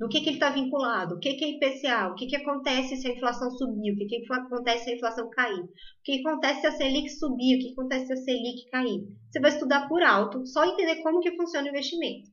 no 0.00 0.08
que, 0.08 0.20
que 0.20 0.28
ele 0.28 0.36
está 0.36 0.50
vinculado, 0.50 1.16
o 1.16 1.18
que, 1.18 1.34
que 1.34 1.44
é 1.44 1.48
IPCA, 1.48 2.06
o 2.06 2.14
que, 2.14 2.26
que 2.26 2.36
acontece 2.36 2.96
se 2.96 3.08
a 3.08 3.12
inflação 3.12 3.50
subir, 3.50 3.92
o 3.92 3.96
que, 3.96 4.06
que 4.06 4.32
acontece 4.32 4.84
se 4.84 4.90
a 4.90 4.94
inflação 4.94 5.28
cair, 5.30 5.60
o 5.60 5.68
que, 6.04 6.18
que 6.18 6.28
acontece 6.28 6.60
se 6.60 6.66
a 6.68 6.72
Selic 6.72 7.10
subir, 7.10 7.56
o 7.56 7.58
que, 7.58 7.66
que 7.66 7.72
acontece 7.72 8.06
se 8.06 8.12
a 8.12 8.16
Selic 8.16 8.70
cair. 8.70 9.00
Você 9.28 9.40
vai 9.40 9.50
estudar 9.50 9.88
por 9.88 10.00
alto, 10.04 10.46
só 10.46 10.64
entender 10.64 11.02
como 11.02 11.20
que 11.20 11.34
funciona 11.34 11.66
o 11.66 11.70
investimento. 11.70 12.30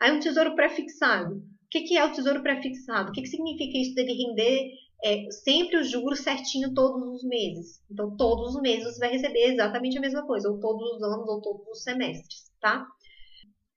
Aí 0.00 0.10
um 0.10 0.18
tesouro 0.18 0.56
pré-fixado. 0.56 1.36
O 1.36 1.68
que, 1.70 1.82
que 1.82 1.96
é 1.96 2.04
o 2.04 2.12
tesouro 2.12 2.42
pré-fixado? 2.42 3.10
O 3.10 3.12
que, 3.12 3.22
que 3.22 3.28
significa 3.28 3.78
isso 3.78 3.94
dele 3.94 4.12
render 4.12 4.68
é, 5.04 5.30
sempre 5.30 5.78
os 5.78 5.90
juros 5.90 6.20
certinho 6.20 6.74
todos 6.74 7.22
os 7.22 7.24
meses? 7.28 7.80
Então, 7.90 8.16
todos 8.16 8.54
os 8.54 8.62
meses 8.62 8.84
você 8.84 8.98
vai 8.98 9.10
receber 9.10 9.52
exatamente 9.52 9.98
a 9.98 10.00
mesma 10.00 10.26
coisa, 10.26 10.50
ou 10.50 10.58
todos 10.58 10.82
os 10.92 11.02
anos, 11.02 11.28
ou 11.28 11.40
todos 11.40 11.66
os 11.68 11.82
semestres, 11.82 12.50
tá? 12.60 12.86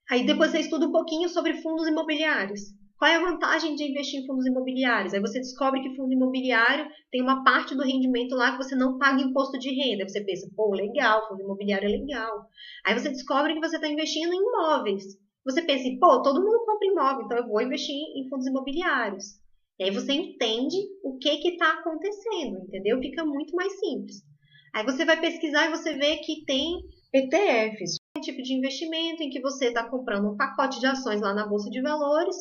Aí 0.10 0.26
depois 0.26 0.52
você 0.52 0.60
estuda 0.60 0.88
um 0.88 0.92
pouquinho 0.92 1.30
sobre 1.30 1.62
fundos 1.62 1.88
imobiliários. 1.88 2.62
Qual 2.98 3.10
é 3.10 3.16
a 3.16 3.24
vantagem 3.24 3.76
de 3.76 3.90
investir 3.90 4.20
em 4.20 4.26
fundos 4.26 4.46
imobiliários? 4.46 5.14
Aí 5.14 5.22
você 5.22 5.40
descobre 5.40 5.82
que 5.82 5.96
fundo 5.96 6.12
imobiliário 6.12 6.86
tem 7.12 7.22
uma 7.22 7.44
parte 7.46 7.74
do 7.76 7.84
rendimento 7.84 8.36
lá 8.36 8.52
que 8.52 8.58
você 8.58 8.76
não 8.76 8.98
paga 8.98 9.22
imposto 9.22 9.58
de 9.58 9.70
renda. 9.70 10.04
Aí 10.04 10.10
você 10.10 10.22
pensa, 10.22 10.50
pô, 10.56 10.74
legal, 10.76 11.26
fundo 11.30 11.44
imobiliário 11.44 11.88
é 11.88 11.92
legal. 11.92 12.46
Aí 12.86 13.00
você 13.00 13.10
descobre 13.10 13.54
que 13.54 13.60
você 13.62 13.76
está 13.76 13.88
investindo 13.88 14.34
em 14.34 14.38
imóveis. 14.38 15.04
Você 15.46 15.62
pensa, 15.62 15.88
pô, 16.00 16.22
todo 16.22 16.42
mundo 16.42 16.66
compra 16.66 16.88
imóvel, 16.88 17.26
então 17.26 17.38
eu 17.38 17.48
vou 17.48 17.62
investir 17.62 17.96
em 17.96 18.28
fundos 18.28 18.48
imobiliários. 18.48 19.40
E 19.80 19.86
aí 19.86 19.92
você 19.92 20.12
entende 20.12 20.76
o 21.02 21.18
que 21.18 21.30
está 21.30 21.72
acontecendo, 21.74 22.58
entendeu? 22.68 23.00
Fica 23.00 23.24
muito 23.24 23.56
mais 23.56 23.80
simples. 23.80 24.18
Aí 24.74 24.84
você 24.84 25.06
vai 25.06 25.20
pesquisar 25.20 25.68
e 25.68 25.72
você 25.72 25.94
vê 25.94 26.18
que 26.18 26.44
tem 26.46 26.84
ETFs, 27.14 27.96
um 28.18 28.22
tipo 28.22 28.42
de 28.42 28.54
investimento 28.54 29.24
em 29.24 29.30
que 29.30 29.40
você 29.40 29.68
está 29.68 29.90
comprando 29.90 30.30
um 30.30 30.36
pacote 30.38 30.80
de 30.80 30.86
ações 30.86 31.22
lá 31.22 31.34
na 31.34 31.48
Bolsa 31.48 31.70
de 31.70 31.82
Valores 31.82 32.36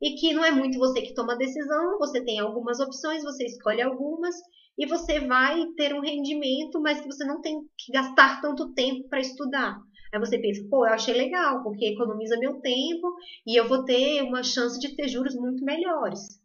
e 0.00 0.14
que 0.14 0.32
não 0.32 0.44
é 0.44 0.52
muito 0.52 0.78
você 0.78 1.02
que 1.02 1.14
toma 1.14 1.34
a 1.34 1.36
decisão, 1.36 1.98
você 1.98 2.24
tem 2.24 2.38
algumas 2.38 2.78
opções, 2.78 3.24
você 3.24 3.44
escolhe 3.44 3.82
algumas 3.82 4.34
e 4.78 4.86
você 4.86 5.18
vai 5.20 5.66
ter 5.76 5.94
um 5.94 6.00
rendimento, 6.00 6.80
mas 6.80 7.00
que 7.00 7.06
você 7.06 7.24
não 7.24 7.40
tem 7.40 7.58
que 7.76 7.92
gastar 7.92 8.40
tanto 8.40 8.72
tempo 8.72 9.08
para 9.08 9.20
estudar. 9.20 9.76
Aí 10.12 10.20
você 10.20 10.38
pensa, 10.38 10.64
pô, 10.70 10.86
eu 10.86 10.92
achei 10.94 11.14
legal, 11.14 11.62
porque 11.64 11.86
economiza 11.86 12.38
meu 12.38 12.60
tempo 12.60 13.14
e 13.46 13.58
eu 13.58 13.66
vou 13.66 13.84
ter 13.84 14.22
uma 14.22 14.44
chance 14.44 14.78
de 14.78 14.94
ter 14.94 15.08
juros 15.08 15.34
muito 15.34 15.64
melhores. 15.64 16.43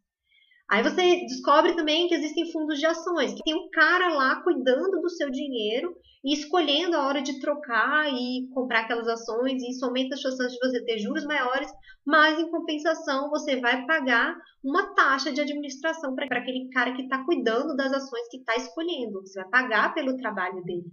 Aí 0.69 0.83
você 0.83 1.21
descobre 1.21 1.75
também 1.75 2.07
que 2.07 2.13
existem 2.13 2.51
fundos 2.51 2.77
de 2.77 2.85
ações, 2.85 3.33
que 3.33 3.43
tem 3.43 3.55
um 3.55 3.69
cara 3.71 4.13
lá 4.13 4.41
cuidando 4.43 5.01
do 5.01 5.09
seu 5.09 5.29
dinheiro 5.31 5.95
e 6.23 6.33
escolhendo 6.33 6.95
a 6.95 7.07
hora 7.07 7.21
de 7.23 7.39
trocar 7.39 8.07
e 8.13 8.47
comprar 8.53 8.81
aquelas 8.81 9.07
ações, 9.07 9.63
e 9.63 9.71
isso 9.71 9.83
aumenta 9.83 10.13
as 10.13 10.21
chances 10.21 10.51
de 10.51 10.59
você 10.59 10.83
ter 10.85 10.99
juros 10.99 11.25
maiores, 11.25 11.71
mas 12.05 12.37
em 12.37 12.51
compensação 12.51 13.29
você 13.31 13.59
vai 13.59 13.83
pagar 13.87 14.35
uma 14.63 14.93
taxa 14.93 15.31
de 15.31 15.41
administração 15.41 16.13
para 16.13 16.25
aquele 16.25 16.69
cara 16.69 16.93
que 16.93 17.03
está 17.03 17.23
cuidando 17.25 17.75
das 17.75 17.91
ações 17.91 18.27
que 18.29 18.37
está 18.37 18.55
escolhendo. 18.55 19.21
Você 19.21 19.41
vai 19.41 19.49
pagar 19.49 19.93
pelo 19.95 20.17
trabalho 20.17 20.61
dele, 20.63 20.85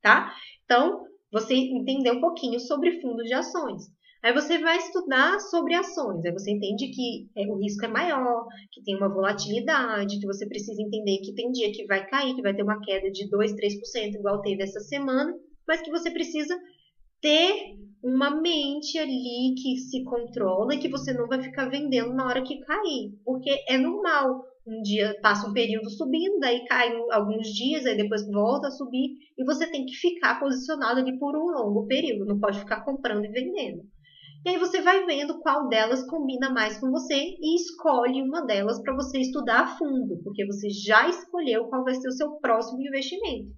tá? 0.00 0.34
Então, 0.64 1.04
você 1.30 1.54
entendeu 1.54 2.14
um 2.14 2.20
pouquinho 2.20 2.58
sobre 2.58 3.00
fundos 3.00 3.26
de 3.26 3.34
ações. 3.34 3.84
Aí 4.22 4.32
você 4.32 4.56
vai 4.58 4.76
estudar 4.76 5.40
sobre 5.40 5.74
ações, 5.74 6.24
aí 6.24 6.32
você 6.32 6.52
entende 6.52 6.88
que 6.92 7.28
é, 7.36 7.44
o 7.48 7.56
risco 7.56 7.84
é 7.84 7.88
maior, 7.88 8.46
que 8.70 8.80
tem 8.80 8.96
uma 8.96 9.12
volatilidade, 9.12 10.20
que 10.20 10.26
você 10.26 10.46
precisa 10.46 10.80
entender 10.80 11.18
que 11.18 11.34
tem 11.34 11.50
dia 11.50 11.72
que 11.72 11.84
vai 11.86 12.06
cair, 12.06 12.36
que 12.36 12.42
vai 12.42 12.54
ter 12.54 12.62
uma 12.62 12.80
queda 12.80 13.10
de 13.10 13.28
2, 13.28 13.52
3%, 13.52 14.14
igual 14.14 14.40
teve 14.40 14.62
essa 14.62 14.78
semana, 14.78 15.34
mas 15.66 15.80
que 15.82 15.90
você 15.90 16.08
precisa 16.08 16.56
ter 17.20 17.76
uma 18.00 18.30
mente 18.40 18.96
ali 18.96 19.54
que 19.60 19.76
se 19.78 20.04
controla 20.04 20.74
e 20.74 20.78
que 20.78 20.88
você 20.88 21.12
não 21.12 21.26
vai 21.26 21.42
ficar 21.42 21.68
vendendo 21.68 22.14
na 22.14 22.26
hora 22.26 22.44
que 22.44 22.60
cair, 22.60 23.12
porque 23.24 23.50
é 23.68 23.76
normal. 23.76 24.44
Um 24.64 24.80
dia 24.82 25.18
passa 25.20 25.48
um 25.48 25.52
período 25.52 25.90
subindo, 25.90 26.38
daí 26.38 26.64
cai 26.66 26.92
alguns 27.10 27.48
dias, 27.48 27.84
aí 27.84 27.96
depois 27.96 28.24
volta 28.30 28.68
a 28.68 28.70
subir, 28.70 29.16
e 29.36 29.44
você 29.44 29.68
tem 29.68 29.84
que 29.84 29.94
ficar 29.94 30.38
posicionado 30.38 31.00
ali 31.00 31.18
por 31.18 31.34
um 31.36 31.46
longo 31.46 31.88
período, 31.88 32.24
não 32.24 32.38
pode 32.38 32.60
ficar 32.60 32.84
comprando 32.84 33.24
e 33.24 33.28
vendendo. 33.28 33.82
E 34.44 34.50
aí 34.50 34.58
você 34.58 34.80
vai 34.80 35.06
vendo 35.06 35.38
qual 35.40 35.68
delas 35.68 36.04
combina 36.08 36.50
mais 36.50 36.78
com 36.78 36.90
você 36.90 37.14
e 37.14 37.54
escolhe 37.54 38.22
uma 38.22 38.44
delas 38.44 38.82
para 38.82 38.94
você 38.94 39.20
estudar 39.20 39.60
a 39.60 39.76
fundo, 39.78 40.20
porque 40.24 40.44
você 40.44 40.68
já 40.68 41.08
escolheu 41.08 41.66
qual 41.66 41.84
vai 41.84 41.94
ser 41.94 42.08
o 42.08 42.12
seu 42.12 42.32
próximo 42.40 42.82
investimento, 42.82 43.54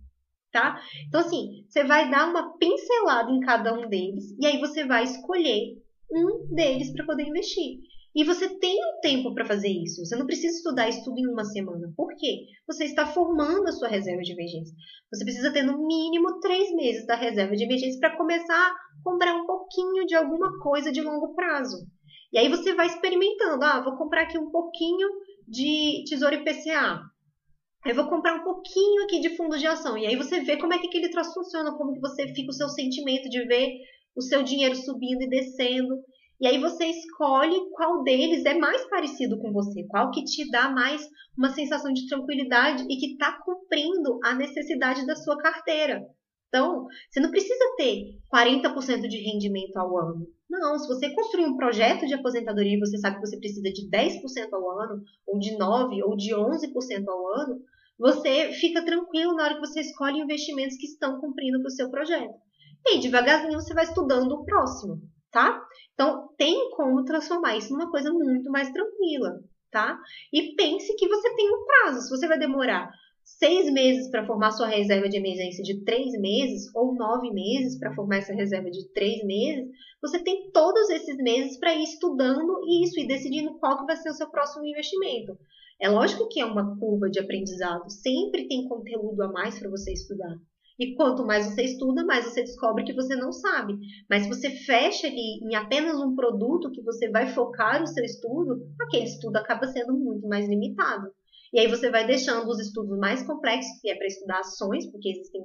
tá? 0.53 0.79
Então 1.09 1.20
assim, 1.20 1.64
você 1.66 1.85
vai 1.85 2.11
dar 2.11 2.29
uma 2.29 2.57
pincelada 2.59 3.31
em 3.31 3.40
cada 3.40 3.73
um 3.73 3.88
deles 3.88 4.37
e 4.38 4.47
aí 4.47 4.61
você 4.61 4.85
vai 4.85 5.05
escolher 5.05 5.83
um 6.12 6.55
deles 6.55 6.92
para 6.92 7.07
poder 7.07 7.27
investir. 7.29 7.81
E 8.14 8.23
você 8.23 8.49
tem 8.61 8.77
um 8.77 9.01
tempo 9.01 9.35
para 9.35 9.44
fazer 9.44 9.68
isso. 9.68 10.05
Você 10.05 10.14
não 10.14 10.25
precisa 10.25 10.57
estudar 10.57 10.88
isso 10.88 11.03
tudo 11.03 11.18
em 11.18 11.27
uma 11.27 11.44
semana. 11.44 11.92
Por 11.97 12.14
quê? 12.14 12.47
Você 12.64 12.85
está 12.85 13.07
formando 13.07 13.66
a 13.66 13.73
sua 13.73 13.88
reserva 13.88 14.23
de 14.23 14.33
emergência. 14.33 14.73
Você 15.12 15.25
precisa 15.25 15.53
ter 15.53 15.64
no 15.64 15.85
mínimo 15.85 16.38
três 16.38 16.73
meses 16.77 17.05
da 17.07 17.16
reserva 17.16 17.57
de 17.57 17.64
emergência 17.64 17.99
para 17.99 18.16
começar 18.16 18.73
comprar 19.05 19.37
um 19.37 19.47
pouquinho 19.47 20.07
de 20.07 20.14
alguma 20.14 20.59
coisa 20.59 20.90
de 20.90 21.03
longo 21.03 21.35
prazo. 21.35 21.87
E 22.33 22.38
aí 22.38 22.49
você 22.49 22.75
vai 22.75 22.87
experimentando. 22.87 23.62
Ah, 23.64 23.81
vou 23.81 23.97
comprar 23.97 24.23
aqui 24.23 24.38
um 24.38 24.51
pouquinho 24.51 25.09
de 25.47 26.03
tesouro 26.09 26.35
IPCA. 26.35 27.01
Eu 27.87 27.95
vou 27.95 28.09
comprar 28.09 28.35
um 28.35 28.43
pouquinho 28.43 29.05
aqui 29.05 29.21
de 29.21 29.37
fundo 29.37 29.59
de 29.59 29.67
ação. 29.67 29.97
E 29.97 30.07
aí 30.07 30.17
você 30.17 30.40
vê 30.40 30.57
como 30.57 30.73
é 30.73 30.79
que 30.79 30.88
aquele 30.88 31.11
troço 31.11 31.35
funciona, 31.35 31.77
como 31.77 31.93
que 31.93 32.01
você 32.01 32.27
fica 32.35 32.51
o 32.51 32.55
seu 32.55 32.69
sentimento 32.71 33.29
de 33.29 33.45
ver 33.45 33.71
o 34.17 34.23
seu 34.23 34.43
dinheiro 34.43 34.75
subindo 34.75 35.23
e 35.23 35.29
descendo. 35.29 36.03
E 36.40 36.47
aí 36.47 36.59
você 36.59 36.87
escolhe 36.87 37.57
qual 37.73 38.03
deles 38.03 38.45
é 38.45 38.55
mais 38.55 38.85
parecido 38.88 39.38
com 39.38 39.53
você, 39.53 39.87
qual 39.88 40.11
que 40.11 40.25
te 40.25 40.51
dá 40.51 40.71
mais 40.71 41.07
uma 41.37 41.51
sensação 41.51 41.93
de 41.93 42.09
tranquilidade 42.09 42.85
e 42.90 42.97
que 42.97 43.12
está 43.12 43.38
cumprindo 43.45 44.19
a 44.25 44.35
necessidade 44.35 45.07
da 45.07 45.14
sua 45.14 45.37
carteira. 45.38 46.03
Então, 46.55 46.87
você 47.11 47.19
não 47.19 47.33
precisa 47.33 47.64
ter 47.77 48.21
40% 48.33 49.09
de 49.09 49.19
rendimento 49.19 49.77
ao 49.77 49.99
ano. 49.99 50.29
Não, 50.49 50.79
se 50.79 50.87
você 50.87 51.12
construir 51.12 51.47
um 51.47 51.57
projeto 51.57 52.07
de 52.07 52.14
aposentadoria 52.14 52.77
e 52.77 52.79
você 52.79 52.97
sabe 52.97 53.17
que 53.17 53.27
você 53.27 53.37
precisa 53.38 53.73
de 53.73 53.90
10% 53.90 54.53
ao 54.53 54.71
ano, 54.79 55.03
ou 55.27 55.40
de 55.40 55.59
9% 55.59 56.01
ou 56.05 56.17
de 56.17 56.33
11% 56.33 57.09
ao 57.09 57.27
ano, 57.40 57.61
você 57.99 58.53
fica 58.53 58.85
tranquilo 58.85 59.35
na 59.35 59.43
hora 59.43 59.55
que 59.55 59.67
você 59.67 59.81
escolhe 59.81 60.21
investimentos 60.21 60.77
que 60.77 60.87
estão 60.87 61.21
cumprindo 61.21 61.59
para 61.59 61.69
o 61.69 61.73
seu 61.73 61.90
projeto. 61.90 62.35
E 62.87 63.01
devagarzinho, 63.01 63.61
você 63.61 63.75
vai 63.75 63.83
estudando 63.83 64.31
o 64.31 64.45
próximo 64.45 65.01
tá? 65.35 65.61
Então, 65.95 66.29
tem 66.38 66.71
como 66.71 67.05
transformar 67.05 67.57
isso 67.57 67.73
numa 67.73 67.90
coisa 67.90 68.12
muito 68.12 68.49
mais 68.53 68.71
tranquila, 68.71 69.40
tá? 69.69 69.99
E 70.33 70.55
pense 70.55 70.95
que 70.95 71.09
você 71.09 71.35
tem 71.35 71.51
um 71.51 71.64
prazo. 71.67 72.03
Se 72.03 72.11
você 72.11 72.29
vai 72.29 72.38
demorar 72.38 72.88
seis 73.25 73.73
meses 73.73 74.11
para 74.11 74.27
formar 74.27 74.51
sua 74.51 74.69
reserva 74.69 75.09
de 75.09 75.17
emergência 75.17 75.65
de 75.65 75.83
três 75.83 76.13
meses, 76.21 76.71
ou 76.75 76.95
nove 76.95 77.31
meses 77.33 77.79
para 77.79 77.95
formar 77.95 78.19
essa 78.19 78.35
reserva 78.35 78.71
de 78.71 78.87
três 78.93 79.25
meses, 79.25 79.67
você 80.01 80.23
tem 80.23 80.51
todos 80.53 80.91
esses 80.91 81.17
meses 81.17 81.59
para 81.59 81.75
ir 81.75 81.83
estudando 81.83 82.61
isso 82.83 83.01
e 83.01 83.07
decidindo 83.07 83.59
qual 83.59 83.79
que 83.79 83.87
vai 83.87 83.97
ser 83.97 84.11
o 84.11 84.15
seu 84.15 84.31
próximo 84.31 84.67
investimento. 84.67 85.37
É 85.81 85.89
lógico 85.89 86.29
que 86.29 86.41
é 86.41 86.45
uma 86.45 86.79
curva 86.79 87.09
de 87.09 87.19
aprendizado, 87.19 87.91
sempre 87.91 88.47
tem 88.47 88.69
conteúdo 88.69 89.23
a 89.23 89.33
mais 89.33 89.59
para 89.59 89.71
você 89.71 89.93
estudar. 89.93 90.37
E 90.79 90.95
quanto 90.95 91.25
mais 91.25 91.47
você 91.47 91.63
estuda, 91.63 92.05
mais 92.05 92.27
você 92.27 92.43
descobre 92.43 92.85
que 92.85 92.93
você 92.93 93.15
não 93.15 93.33
sabe. 93.33 93.75
Mas 94.11 94.25
se 94.25 94.29
você 94.29 94.51
fecha 94.51 95.07
ali 95.07 95.39
em 95.43 95.55
apenas 95.55 96.01
um 96.01 96.15
produto 96.15 96.71
que 96.73 96.83
você 96.83 97.09
vai 97.11 97.33
focar 97.33 97.83
o 97.83 97.87
seu 97.87 98.05
estudo, 98.05 98.61
aquele 98.83 99.05
estudo 99.05 99.37
acaba 99.37 99.67
sendo 99.69 99.95
muito 99.95 100.27
mais 100.27 100.49
limitado. 100.49 101.09
E 101.55 101.61
aí 101.61 101.69
você 101.69 101.88
vai 101.88 102.05
deixando 102.05 102.49
os 102.49 102.59
estudos 102.59 102.99
mais 102.99 103.25
complexos, 103.25 103.81
que 103.81 103.88
é 103.88 103.95
para 103.95 104.09
estudar 104.09 104.40
ações, 104.40 104.90
porque 104.90 105.09
existem 105.09 105.40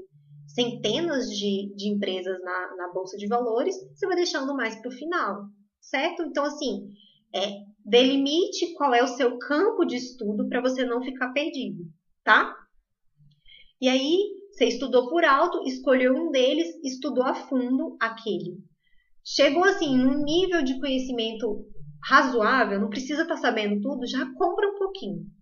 centenas 0.48 1.28
de, 1.28 1.72
de 1.76 1.88
empresas 1.88 2.36
na, 2.42 2.76
na 2.78 2.92
Bolsa 2.92 3.16
de 3.16 3.28
Valores, 3.28 3.76
você 3.94 4.08
vai 4.08 4.16
deixando 4.16 4.56
mais 4.56 4.76
para 4.82 4.90
o 4.90 4.92
final, 4.92 5.44
certo? 5.80 6.24
Então, 6.24 6.44
assim, 6.44 6.90
é, 7.32 7.60
delimite 7.86 8.74
qual 8.74 8.92
é 8.96 9.04
o 9.04 9.08
seu 9.08 9.38
campo 9.38 9.86
de 9.86 9.98
estudo 9.98 10.50
para 10.50 10.60
você 10.60 10.84
não 10.84 11.00
ficar 11.04 11.32
perdido, 11.32 11.84
tá? 12.24 12.56
E 13.80 13.88
aí, 13.88 14.18
você 14.52 14.66
estudou 14.66 15.08
por 15.10 15.24
alto, 15.24 15.62
escolheu 15.68 16.16
um 16.16 16.32
deles, 16.32 16.68
estudou 16.84 17.24
a 17.24 17.36
fundo 17.36 17.96
aquele. 18.00 18.58
Chegou 19.24 19.64
assim, 19.64 19.96
num 19.96 20.24
nível 20.24 20.64
de 20.64 20.80
conhecimento 20.80 21.68
razoável, 22.04 22.82
não 22.82 22.90
precisa 22.90 23.22
estar 23.22 23.36
tá 23.36 23.42
sabendo 23.42 23.80
tudo, 23.80 24.08
já 24.08 24.26
compra 24.34 24.68
um 24.70 24.80
pouquinho. 24.80 25.39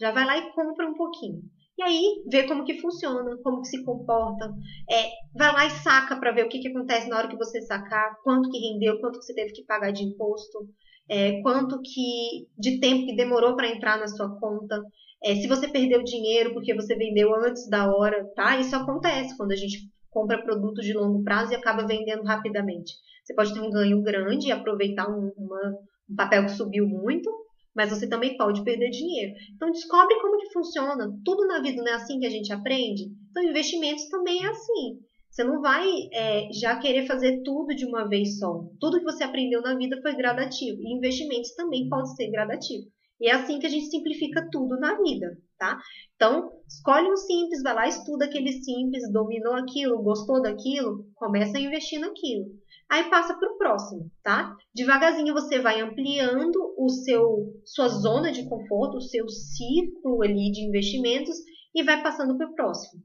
Já 0.00 0.10
vai 0.10 0.24
lá 0.24 0.38
e 0.38 0.52
compra 0.52 0.88
um 0.88 0.94
pouquinho. 0.94 1.42
E 1.76 1.82
aí 1.82 2.22
vê 2.30 2.44
como 2.44 2.64
que 2.64 2.80
funciona, 2.80 3.36
como 3.42 3.60
que 3.60 3.68
se 3.68 3.84
comporta. 3.84 4.52
É, 4.88 5.08
vai 5.36 5.52
lá 5.52 5.66
e 5.66 5.70
saca 5.70 6.16
para 6.16 6.32
ver 6.32 6.44
o 6.44 6.48
que, 6.48 6.60
que 6.60 6.68
acontece 6.68 7.08
na 7.08 7.18
hora 7.18 7.28
que 7.28 7.36
você 7.36 7.60
sacar, 7.62 8.16
quanto 8.22 8.48
que 8.50 8.58
rendeu, 8.58 9.00
quanto 9.00 9.18
que 9.18 9.24
você 9.24 9.34
teve 9.34 9.52
que 9.52 9.64
pagar 9.64 9.90
de 9.90 10.04
imposto, 10.04 10.68
é, 11.08 11.42
quanto 11.42 11.80
que 11.82 12.46
de 12.56 12.78
tempo 12.78 13.06
que 13.06 13.16
demorou 13.16 13.56
para 13.56 13.68
entrar 13.68 13.98
na 13.98 14.06
sua 14.06 14.38
conta. 14.38 14.80
É, 15.22 15.34
se 15.36 15.48
você 15.48 15.66
perdeu 15.66 16.02
dinheiro 16.04 16.52
porque 16.52 16.74
você 16.74 16.94
vendeu 16.94 17.34
antes 17.34 17.68
da 17.68 17.92
hora, 17.92 18.24
tá? 18.36 18.58
Isso 18.58 18.76
acontece 18.76 19.36
quando 19.36 19.52
a 19.52 19.56
gente 19.56 19.88
compra 20.10 20.42
produtos 20.42 20.84
de 20.84 20.92
longo 20.92 21.24
prazo 21.24 21.52
e 21.52 21.56
acaba 21.56 21.86
vendendo 21.86 22.22
rapidamente. 22.22 22.92
Você 23.24 23.34
pode 23.34 23.52
ter 23.52 23.60
um 23.60 23.70
ganho 23.70 24.00
grande 24.02 24.48
e 24.48 24.52
aproveitar 24.52 25.08
um, 25.08 25.32
uma, 25.36 25.78
um 26.08 26.14
papel 26.14 26.44
que 26.44 26.52
subiu 26.52 26.86
muito, 26.86 27.28
mas 27.74 27.90
você 27.90 28.08
também 28.08 28.36
pode 28.36 28.62
perder 28.62 28.90
dinheiro. 28.90 29.34
Então 29.54 29.70
descobre 29.70 30.20
como 30.20 30.38
que 30.38 30.52
funciona. 30.52 31.12
Tudo 31.24 31.46
na 31.46 31.60
vida 31.60 31.82
não 31.82 31.92
é 31.92 31.94
assim 31.94 32.18
que 32.18 32.26
a 32.26 32.30
gente 32.30 32.52
aprende. 32.52 33.04
Então 33.30 33.42
investimentos 33.42 34.08
também 34.08 34.44
é 34.44 34.48
assim. 34.48 35.00
Você 35.30 35.42
não 35.42 35.60
vai 35.60 35.84
é, 36.12 36.48
já 36.52 36.76
querer 36.78 37.06
fazer 37.06 37.42
tudo 37.42 37.74
de 37.74 37.84
uma 37.84 38.08
vez 38.08 38.38
só. 38.38 38.64
Tudo 38.78 38.98
que 38.98 39.04
você 39.04 39.24
aprendeu 39.24 39.60
na 39.60 39.76
vida 39.76 40.00
foi 40.00 40.14
gradativo. 40.14 40.80
E 40.80 40.96
investimentos 40.96 41.54
também 41.56 41.88
pode 41.88 42.14
ser 42.14 42.30
gradativo. 42.30 42.86
E 43.20 43.28
é 43.28 43.32
assim 43.32 43.58
que 43.58 43.66
a 43.66 43.70
gente 43.70 43.86
simplifica 43.86 44.48
tudo 44.50 44.78
na 44.78 45.00
vida, 45.00 45.38
tá? 45.58 45.80
Então, 46.16 46.50
escolhe 46.68 47.10
um 47.10 47.16
simples, 47.16 47.62
vai 47.62 47.74
lá, 47.74 47.86
estuda 47.86 48.24
aquele 48.24 48.52
simples, 48.52 49.10
dominou 49.12 49.54
aquilo, 49.54 50.02
gostou 50.02 50.42
daquilo, 50.42 51.06
começa 51.14 51.56
a 51.56 51.60
investir 51.60 52.00
naquilo. 52.00 52.46
Aí 52.90 53.08
passa 53.08 53.34
para 53.38 53.50
o 53.50 53.56
próximo, 53.56 54.10
tá? 54.22 54.54
Devagarzinho 54.74 55.32
você 55.32 55.58
vai 55.58 55.80
ampliando 55.80 56.74
o 56.76 56.88
seu 56.88 57.54
sua 57.64 57.88
zona 57.88 58.30
de 58.30 58.48
conforto, 58.48 58.98
o 58.98 59.02
seu 59.02 59.28
círculo 59.28 60.22
ali 60.22 60.50
de 60.50 60.62
investimentos 60.62 61.36
e 61.74 61.82
vai 61.82 62.02
passando 62.02 62.36
para 62.36 62.48
o 62.48 62.54
próximo. 62.54 63.02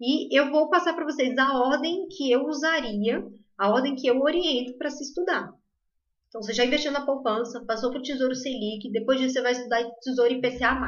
E 0.00 0.36
eu 0.36 0.50
vou 0.50 0.70
passar 0.70 0.94
para 0.94 1.04
vocês 1.04 1.36
a 1.36 1.58
ordem 1.58 2.06
que 2.08 2.30
eu 2.30 2.46
usaria, 2.46 3.22
a 3.58 3.70
ordem 3.70 3.96
que 3.96 4.06
eu 4.06 4.18
oriento 4.20 4.78
para 4.78 4.90
se 4.90 5.02
estudar. 5.02 5.52
Então, 6.28 6.42
você 6.42 6.52
já 6.52 6.64
investiu 6.64 6.92
na 6.92 7.06
poupança, 7.06 7.64
passou 7.66 7.90
para 7.90 8.00
o 8.00 8.02
Tesouro 8.02 8.34
Selic, 8.34 8.90
depois 8.92 9.18
disso 9.18 9.34
você 9.34 9.42
vai 9.42 9.52
estudar 9.52 9.82
Tesouro 10.02 10.32
IPCA+, 10.32 10.78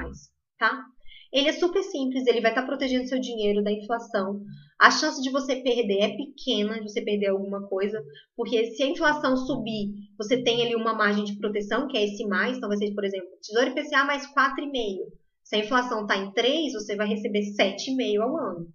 tá? 0.59 0.85
Ele 1.33 1.49
é 1.49 1.53
super 1.53 1.83
simples, 1.83 2.27
ele 2.27 2.41
vai 2.41 2.51
estar 2.51 2.63
tá 2.63 2.67
protegendo 2.67 3.07
seu 3.07 3.21
dinheiro 3.21 3.63
da 3.63 3.71
inflação. 3.71 4.41
A 4.81 4.91
chance 4.91 5.23
de 5.23 5.31
você 5.31 5.57
perder 5.57 6.01
é 6.01 6.17
pequena, 6.17 6.75
de 6.75 6.83
você 6.83 7.03
perder 7.03 7.29
alguma 7.29 7.67
coisa, 7.69 8.03
porque 8.37 8.67
se 8.73 8.83
a 8.83 8.89
inflação 8.89 9.37
subir, 9.37 9.93
você 10.19 10.43
tem 10.43 10.63
ali 10.63 10.75
uma 10.75 10.93
margem 10.93 11.25
de 11.25 11.39
proteção, 11.39 11.87
que 11.87 11.97
é 11.97 12.05
esse 12.05 12.27
mais, 12.27 12.57
então 12.57 12.69
vai 12.69 12.77
ser, 12.77 12.93
por 12.95 13.05
exemplo, 13.05 13.29
Tesouro 13.41 13.71
IPCA 13.71 14.05
mais 14.05 14.27
4,5. 14.27 15.21
Se 15.45 15.57
a 15.57 15.59
inflação 15.61 16.03
está 16.03 16.17
em 16.17 16.33
3, 16.33 16.73
você 16.73 16.97
vai 16.97 17.07
receber 17.07 17.41
7,5 17.41 18.21
ao 18.21 18.37
ano. 18.37 18.69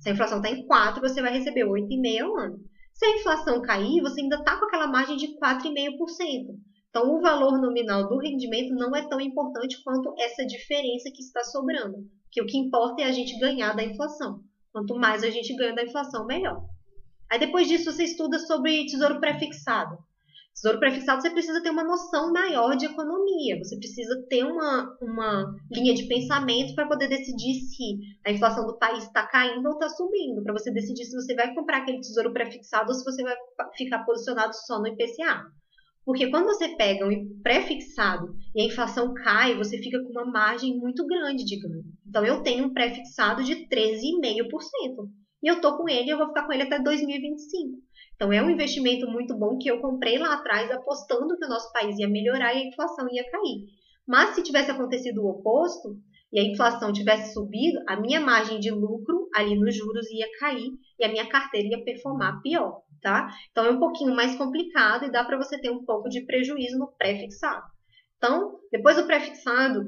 Se 0.00 0.08
a 0.08 0.12
inflação 0.12 0.38
está 0.38 0.50
em 0.50 0.66
4, 0.66 1.00
você 1.00 1.22
vai 1.22 1.32
receber 1.32 1.64
8,5 1.64 2.22
ao 2.22 2.36
ano. 2.36 2.58
Se 3.02 3.06
a 3.06 3.16
inflação 3.16 3.60
cair, 3.60 4.00
você 4.00 4.20
ainda 4.20 4.36
está 4.36 4.56
com 4.56 4.64
aquela 4.64 4.86
margem 4.86 5.16
de 5.16 5.36
4,5%. 5.36 6.56
Então, 6.88 7.12
o 7.12 7.20
valor 7.20 7.60
nominal 7.60 8.08
do 8.08 8.16
rendimento 8.16 8.72
não 8.76 8.94
é 8.94 9.08
tão 9.08 9.20
importante 9.20 9.82
quanto 9.82 10.14
essa 10.16 10.46
diferença 10.46 11.10
que 11.12 11.20
está 11.20 11.42
sobrando. 11.42 11.96
Que 12.30 12.40
o 12.40 12.46
que 12.46 12.56
importa 12.56 13.02
é 13.02 13.06
a 13.06 13.10
gente 13.10 13.36
ganhar 13.40 13.74
da 13.74 13.82
inflação. 13.82 14.44
Quanto 14.70 14.94
mais 14.94 15.24
a 15.24 15.30
gente 15.30 15.52
ganha 15.56 15.74
da 15.74 15.82
inflação, 15.82 16.26
melhor. 16.26 16.64
Aí 17.28 17.40
depois 17.40 17.66
disso 17.66 17.90
você 17.90 18.04
estuda 18.04 18.38
sobre 18.38 18.86
tesouro 18.86 19.18
prefixado. 19.18 19.98
Tesouro 20.54 20.78
prefixado 20.78 21.22
você 21.22 21.30
precisa 21.30 21.62
ter 21.62 21.70
uma 21.70 21.82
noção 21.82 22.30
maior 22.30 22.76
de 22.76 22.84
economia, 22.84 23.58
você 23.58 23.76
precisa 23.78 24.22
ter 24.28 24.44
uma, 24.44 24.96
uma 25.00 25.54
linha 25.70 25.94
de 25.94 26.06
pensamento 26.06 26.74
para 26.74 26.86
poder 26.86 27.08
decidir 27.08 27.54
se 27.54 27.98
a 28.24 28.30
inflação 28.30 28.66
do 28.66 28.78
país 28.78 29.02
está 29.04 29.26
caindo 29.26 29.66
ou 29.66 29.72
está 29.72 29.88
subindo, 29.88 30.42
para 30.42 30.52
você 30.52 30.70
decidir 30.70 31.04
se 31.04 31.16
você 31.16 31.34
vai 31.34 31.54
comprar 31.54 31.78
aquele 31.78 32.00
tesouro 32.00 32.32
prefixado 32.32 32.88
ou 32.90 32.94
se 32.94 33.02
você 33.02 33.22
vai 33.22 33.34
ficar 33.76 34.04
posicionado 34.04 34.54
só 34.54 34.78
no 34.78 34.88
IPCA. 34.88 35.42
Porque 36.04 36.30
quando 36.30 36.46
você 36.46 36.76
pega 36.76 37.06
um 37.06 37.40
pré-fixado 37.42 38.34
e 38.54 38.60
a 38.60 38.64
inflação 38.64 39.14
cai, 39.14 39.56
você 39.56 39.78
fica 39.78 40.02
com 40.02 40.10
uma 40.10 40.26
margem 40.26 40.76
muito 40.76 41.06
grande 41.06 41.44
de 41.44 41.58
ganho. 41.58 41.84
Então 42.06 42.24
eu 42.26 42.42
tenho 42.42 42.66
um 42.66 42.72
pré-fixado 42.72 43.42
de 43.42 43.68
13,5%. 43.68 45.08
E 45.42 45.48
eu 45.48 45.60
tô 45.60 45.76
com 45.76 45.88
ele, 45.88 46.10
eu 46.10 46.18
vou 46.18 46.28
ficar 46.28 46.46
com 46.46 46.52
ele 46.52 46.62
até 46.62 46.80
2025. 46.80 47.78
Então, 48.22 48.32
é 48.32 48.40
um 48.40 48.50
investimento 48.50 49.04
muito 49.10 49.36
bom 49.36 49.58
que 49.58 49.68
eu 49.68 49.80
comprei 49.80 50.16
lá 50.16 50.34
atrás, 50.34 50.70
apostando 50.70 51.36
que 51.36 51.44
o 51.44 51.48
nosso 51.48 51.72
país 51.72 51.98
ia 51.98 52.08
melhorar 52.08 52.54
e 52.54 52.58
a 52.58 52.68
inflação 52.68 53.08
ia 53.10 53.28
cair. 53.28 53.66
Mas 54.06 54.36
se 54.36 54.44
tivesse 54.44 54.70
acontecido 54.70 55.24
o 55.24 55.28
oposto 55.28 55.96
e 56.32 56.38
a 56.38 56.44
inflação 56.44 56.92
tivesse 56.92 57.34
subido, 57.34 57.80
a 57.88 58.00
minha 58.00 58.20
margem 58.20 58.60
de 58.60 58.70
lucro 58.70 59.28
ali 59.34 59.58
nos 59.58 59.76
juros 59.76 60.08
ia 60.08 60.28
cair 60.38 60.70
e 61.00 61.04
a 61.04 61.08
minha 61.08 61.28
carteira 61.28 61.70
ia 61.70 61.84
performar 61.84 62.40
pior, 62.42 62.82
tá? 63.02 63.28
Então, 63.50 63.66
é 63.66 63.70
um 63.72 63.80
pouquinho 63.80 64.14
mais 64.14 64.36
complicado 64.36 65.04
e 65.04 65.10
dá 65.10 65.24
para 65.24 65.36
você 65.36 65.60
ter 65.60 65.72
um 65.72 65.84
pouco 65.84 66.08
de 66.08 66.24
prejuízo 66.24 66.78
no 66.78 66.92
pré-fixado. 66.96 67.66
Então, 68.18 68.56
depois 68.70 68.94
do 68.94 69.04
pré-fixado, 69.04 69.82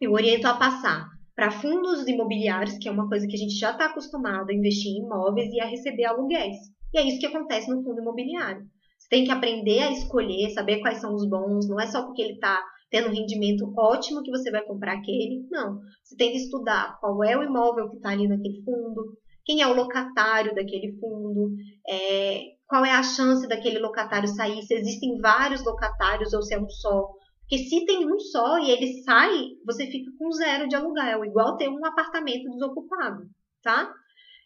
eu 0.00 0.10
oriento 0.10 0.48
a 0.48 0.54
passar 0.54 1.06
para 1.36 1.52
fundos 1.52 2.08
imobiliários, 2.08 2.78
que 2.78 2.88
é 2.88 2.90
uma 2.90 3.08
coisa 3.08 3.28
que 3.28 3.36
a 3.36 3.38
gente 3.38 3.54
já 3.54 3.70
está 3.70 3.86
acostumado 3.86 4.50
a 4.50 4.54
investir 4.54 4.90
em 4.90 5.04
imóveis 5.04 5.52
e 5.52 5.60
a 5.60 5.66
receber 5.66 6.06
aluguéis. 6.06 6.56
E 6.92 6.98
é 6.98 7.06
isso 7.06 7.18
que 7.18 7.26
acontece 7.26 7.70
no 7.70 7.82
fundo 7.82 8.00
imobiliário. 8.00 8.62
Você 8.98 9.08
tem 9.08 9.24
que 9.24 9.30
aprender 9.30 9.80
a 9.80 9.92
escolher, 9.92 10.50
saber 10.50 10.80
quais 10.80 10.98
são 10.98 11.14
os 11.14 11.28
bons, 11.28 11.68
não 11.68 11.80
é 11.80 11.86
só 11.86 12.04
porque 12.04 12.22
ele 12.22 12.34
está 12.34 12.62
tendo 12.90 13.08
um 13.08 13.12
rendimento 13.12 13.72
ótimo 13.78 14.22
que 14.22 14.30
você 14.30 14.50
vai 14.50 14.62
comprar 14.64 14.94
aquele. 14.94 15.46
Não. 15.50 15.80
Você 16.02 16.16
tem 16.16 16.32
que 16.32 16.38
estudar 16.38 16.98
qual 17.00 17.22
é 17.24 17.36
o 17.36 17.42
imóvel 17.42 17.88
que 17.88 17.96
está 17.96 18.10
ali 18.10 18.26
naquele 18.26 18.62
fundo, 18.62 19.16
quem 19.44 19.62
é 19.62 19.66
o 19.66 19.74
locatário 19.74 20.54
daquele 20.54 20.98
fundo, 21.00 21.54
é, 21.88 22.42
qual 22.66 22.84
é 22.84 22.92
a 22.92 23.02
chance 23.02 23.48
daquele 23.48 23.78
locatário 23.78 24.28
sair, 24.28 24.62
se 24.62 24.74
existem 24.74 25.18
vários 25.20 25.64
locatários 25.64 26.32
ou 26.32 26.42
se 26.42 26.54
é 26.54 26.60
um 26.60 26.68
só. 26.68 27.08
Porque 27.40 27.64
se 27.64 27.84
tem 27.84 28.06
um 28.06 28.18
só 28.18 28.58
e 28.58 28.70
ele 28.70 29.02
sai, 29.02 29.30
você 29.64 29.86
fica 29.86 30.10
com 30.18 30.30
zero 30.30 30.68
de 30.68 30.76
aluguel, 30.76 31.24
igual 31.24 31.56
ter 31.56 31.68
um 31.68 31.84
apartamento 31.84 32.48
desocupado, 32.50 33.28
tá? 33.62 33.92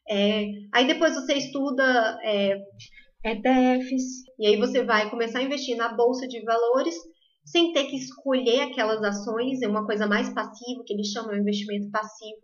É, 0.08 0.46
aí 0.72 0.86
depois 0.86 1.14
você 1.14 1.34
estuda 1.34 2.18
é, 2.22 2.56
ETFs, 3.24 4.22
e 4.38 4.46
aí 4.46 4.56
você 4.56 4.84
vai 4.84 5.08
começar 5.10 5.38
a 5.38 5.42
investir 5.42 5.76
na 5.76 5.94
bolsa 5.94 6.28
de 6.28 6.42
valores 6.44 6.94
sem 7.44 7.72
ter 7.72 7.84
que 7.84 7.96
escolher 7.96 8.62
aquelas 8.62 9.02
ações, 9.02 9.60
é 9.62 9.68
uma 9.68 9.86
coisa 9.86 10.06
mais 10.06 10.32
passiva, 10.32 10.82
que 10.86 10.94
eles 10.94 11.08
chamam 11.08 11.32
de 11.32 11.40
investimento 11.40 11.90
passivo. 11.90 12.40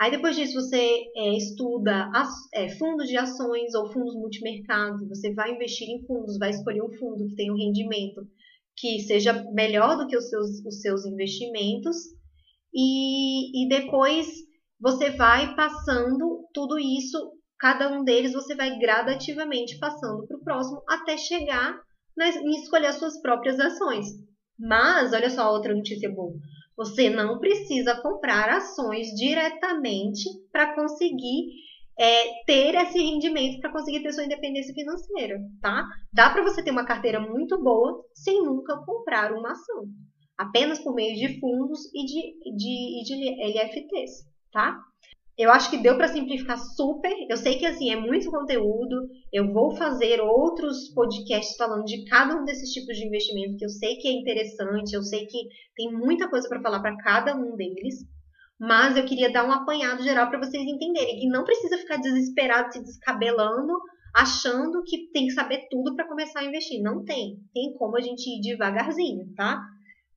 Aí 0.00 0.10
depois 0.10 0.34
disso 0.34 0.54
você 0.54 1.04
é, 1.14 1.36
estuda 1.36 2.10
as, 2.14 2.30
é, 2.54 2.68
fundos 2.70 3.06
de 3.06 3.16
ações 3.16 3.74
ou 3.74 3.92
fundos 3.92 4.14
multimercado, 4.14 5.06
você 5.08 5.34
vai 5.34 5.52
investir 5.54 5.88
em 5.88 6.06
fundos, 6.06 6.38
vai 6.38 6.50
escolher 6.50 6.82
um 6.82 6.96
fundo 6.98 7.26
que 7.26 7.34
tenha 7.34 7.52
um 7.52 7.58
rendimento 7.58 8.22
que 8.76 9.00
seja 9.00 9.44
melhor 9.52 9.98
do 9.98 10.06
que 10.06 10.16
os 10.16 10.28
seus, 10.28 10.64
os 10.64 10.80
seus 10.80 11.04
investimentos, 11.04 11.96
e, 12.72 13.64
e 13.64 13.68
depois 13.68 14.26
você 14.80 15.10
vai 15.10 15.54
passando 15.54 16.48
tudo 16.54 16.78
isso, 16.78 17.32
cada 17.58 17.92
um 17.92 18.02
deles 18.02 18.32
você 18.32 18.54
vai 18.54 18.78
gradativamente 18.78 19.78
passando 19.78 20.26
para 20.26 20.36
o 20.38 20.42
próximo 20.42 20.82
até 20.88 21.18
chegar 21.18 21.78
em 22.18 22.60
escolher 22.60 22.86
as 22.86 22.96
suas 22.96 23.20
próprias 23.20 23.60
ações. 23.60 24.06
Mas, 24.58 25.12
olha 25.12 25.30
só 25.30 25.52
outra 25.52 25.74
notícia 25.74 26.10
boa. 26.10 26.34
Você 26.76 27.10
não 27.10 27.38
precisa 27.38 28.00
comprar 28.00 28.48
ações 28.48 29.08
diretamente 29.08 30.24
para 30.50 30.74
conseguir 30.74 31.46
é, 31.98 32.44
ter 32.44 32.74
esse 32.74 32.98
rendimento, 32.98 33.60
para 33.60 33.72
conseguir 33.72 34.02
ter 34.02 34.12
sua 34.12 34.24
independência 34.24 34.72
financeira, 34.72 35.38
tá? 35.60 35.86
Dá 36.10 36.30
para 36.30 36.42
você 36.42 36.62
ter 36.64 36.70
uma 36.70 36.86
carteira 36.86 37.20
muito 37.20 37.62
boa 37.62 38.02
sem 38.14 38.42
nunca 38.42 38.78
comprar 38.84 39.32
uma 39.32 39.52
ação. 39.52 39.84
Apenas 40.38 40.78
por 40.78 40.94
meio 40.94 41.14
de 41.14 41.38
fundos 41.38 41.80
e 41.94 42.04
de, 42.06 42.56
de, 42.56 43.02
de 43.04 43.58
LFTs 43.58 44.29
tá? 44.52 44.78
Eu 45.40 45.50
acho 45.50 45.70
que 45.70 45.78
deu 45.78 45.96
para 45.96 46.08
simplificar 46.08 46.58
super. 46.58 47.10
Eu 47.28 47.36
sei 47.38 47.56
que 47.56 47.64
assim 47.64 47.90
é 47.90 47.96
muito 47.96 48.30
conteúdo. 48.30 49.08
Eu 49.32 49.50
vou 49.50 49.74
fazer 49.74 50.20
outros 50.20 50.92
podcasts 50.92 51.56
falando 51.56 51.84
de 51.84 52.04
cada 52.04 52.36
um 52.36 52.44
desses 52.44 52.70
tipos 52.70 52.94
de 52.96 53.06
investimento 53.06 53.56
que 53.56 53.64
eu 53.64 53.70
sei 53.70 53.96
que 53.96 54.06
é 54.06 54.12
interessante, 54.12 54.92
eu 54.92 55.02
sei 55.02 55.24
que 55.24 55.38
tem 55.74 55.90
muita 55.90 56.28
coisa 56.28 56.46
para 56.46 56.60
falar 56.60 56.80
para 56.80 56.94
cada 56.98 57.34
um 57.34 57.56
deles. 57.56 58.04
Mas 58.60 58.98
eu 58.98 59.06
queria 59.06 59.32
dar 59.32 59.48
um 59.48 59.52
apanhado 59.52 60.02
geral 60.02 60.28
para 60.28 60.40
vocês 60.40 60.62
entenderem 60.62 61.20
que 61.20 61.28
não 61.28 61.44
precisa 61.44 61.78
ficar 61.78 61.96
desesperado, 61.96 62.70
se 62.74 62.82
descabelando, 62.82 63.72
achando 64.14 64.82
que 64.84 65.10
tem 65.10 65.26
que 65.26 65.32
saber 65.32 65.68
tudo 65.70 65.96
para 65.96 66.06
começar 66.06 66.40
a 66.40 66.44
investir. 66.44 66.82
Não 66.82 67.02
tem. 67.02 67.38
Tem 67.54 67.72
como 67.78 67.96
a 67.96 68.00
gente 68.02 68.28
ir 68.28 68.42
devagarzinho, 68.42 69.32
tá? 69.34 69.58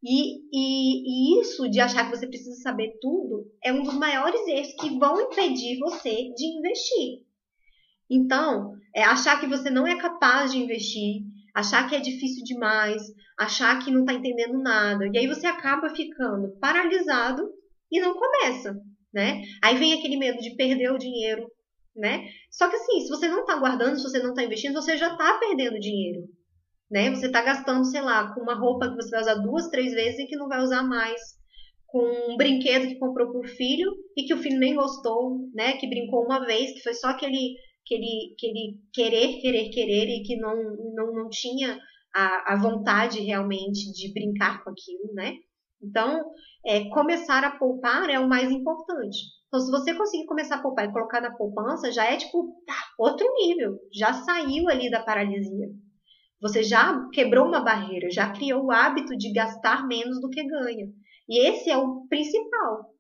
E, 0.05 0.41
e, 0.51 1.37
e, 1.37 1.41
isso 1.41 1.69
de 1.69 1.79
achar 1.79 2.03
que 2.03 2.17
você 2.17 2.27
precisa 2.27 2.61
saber 2.61 2.97
tudo 2.99 3.49
é 3.63 3.71
um 3.71 3.83
dos 3.83 3.93
maiores 3.93 4.45
erros 4.47 4.73
que 4.77 4.99
vão 4.99 5.21
impedir 5.21 5.79
você 5.79 6.29
de 6.35 6.45
investir. 6.57 7.21
Então, 8.09 8.73
é 8.93 9.01
achar 9.01 9.39
que 9.39 9.47
você 9.47 9.69
não 9.69 9.87
é 9.87 9.97
capaz 9.97 10.51
de 10.51 10.57
investir, 10.57 11.21
achar 11.55 11.87
que 11.87 11.95
é 11.95 12.01
difícil 12.01 12.43
demais, 12.43 13.01
achar 13.39 13.79
que 13.79 13.91
não 13.91 14.01
está 14.01 14.13
entendendo 14.13 14.61
nada. 14.61 15.07
E 15.13 15.17
aí 15.17 15.25
você 15.25 15.47
acaba 15.47 15.95
ficando 15.95 16.51
paralisado 16.59 17.49
e 17.89 18.01
não 18.01 18.13
começa, 18.13 18.75
né? 19.13 19.41
Aí 19.63 19.77
vem 19.77 19.93
aquele 19.93 20.17
medo 20.17 20.37
de 20.39 20.53
perder 20.57 20.91
o 20.91 20.97
dinheiro, 20.97 21.49
né? 21.95 22.27
Só 22.51 22.67
que 22.67 22.75
assim, 22.75 22.99
se 22.99 23.09
você 23.09 23.29
não 23.29 23.39
está 23.41 23.55
guardando, 23.55 23.95
se 23.95 24.03
você 24.03 24.19
não 24.19 24.31
está 24.31 24.43
investindo, 24.43 24.73
você 24.73 24.97
já 24.97 25.13
está 25.13 25.39
perdendo 25.39 25.79
dinheiro 25.79 26.27
né? 26.89 27.09
Você 27.11 27.27
está 27.27 27.41
gastando, 27.41 27.85
sei 27.85 28.01
lá, 28.01 28.33
com 28.33 28.41
uma 28.41 28.55
roupa 28.55 28.89
que 28.89 28.95
você 28.95 29.09
vai 29.09 29.21
usar 29.21 29.35
duas, 29.35 29.69
três 29.69 29.93
vezes 29.93 30.19
e 30.19 30.27
que 30.27 30.35
não 30.35 30.47
vai 30.47 30.61
usar 30.61 30.83
mais, 30.83 31.19
com 31.87 32.33
um 32.33 32.37
brinquedo 32.37 32.87
que 32.87 32.99
comprou 32.99 33.31
para 33.31 33.39
o 33.39 33.47
filho 33.47 33.91
e 34.17 34.23
que 34.23 34.33
o 34.33 34.37
filho 34.37 34.59
nem 34.59 34.75
gostou, 34.75 35.49
né? 35.53 35.73
Que 35.73 35.87
brincou 35.87 36.25
uma 36.25 36.45
vez, 36.45 36.71
que 36.73 36.81
foi 36.81 36.93
só 36.93 37.09
aquele, 37.09 37.55
aquele, 37.85 38.33
aquele 38.33 38.79
querer, 38.91 39.41
querer, 39.41 39.69
querer 39.69 40.09
e 40.09 40.23
que 40.23 40.35
não, 40.37 40.55
não, 40.95 41.13
não 41.13 41.29
tinha 41.29 41.79
a, 42.13 42.53
a 42.53 42.55
vontade 42.55 43.19
realmente 43.19 43.91
de 43.91 44.13
brincar 44.13 44.63
com 44.63 44.69
aquilo, 44.69 45.13
né? 45.13 45.35
Então, 45.81 46.23
é, 46.65 46.89
começar 46.89 47.43
a 47.43 47.57
poupar 47.57 48.09
é 48.09 48.17
o 48.17 48.29
mais 48.29 48.49
importante. 48.49 49.17
Então, 49.47 49.59
se 49.59 49.69
você 49.69 49.93
conseguir 49.93 50.25
começar 50.25 50.55
a 50.55 50.61
poupar 50.61 50.85
e 50.85 50.91
colocar 50.91 51.21
na 51.21 51.35
poupança, 51.35 51.91
já 51.91 52.05
é 52.05 52.17
tipo 52.17 52.55
tá, 52.65 52.75
outro 52.97 53.27
nível, 53.35 53.77
já 53.93 54.13
saiu 54.13 54.69
ali 54.69 54.89
da 54.89 55.03
paralisia. 55.03 55.69
Você 56.43 56.61
já 56.61 57.07
quebrou 57.13 57.47
uma 57.47 57.61
barreira, 57.61 58.11
já 58.11 58.29
criou 58.33 58.65
o 58.65 58.71
hábito 58.71 59.15
de 59.15 59.31
gastar 59.31 59.87
menos 59.87 60.19
do 60.19 60.29
que 60.29 60.43
ganha. 60.43 60.87
E 61.29 61.47
esse 61.47 61.69
é 61.69 61.77
o 61.77 62.05
principal, 62.09 62.93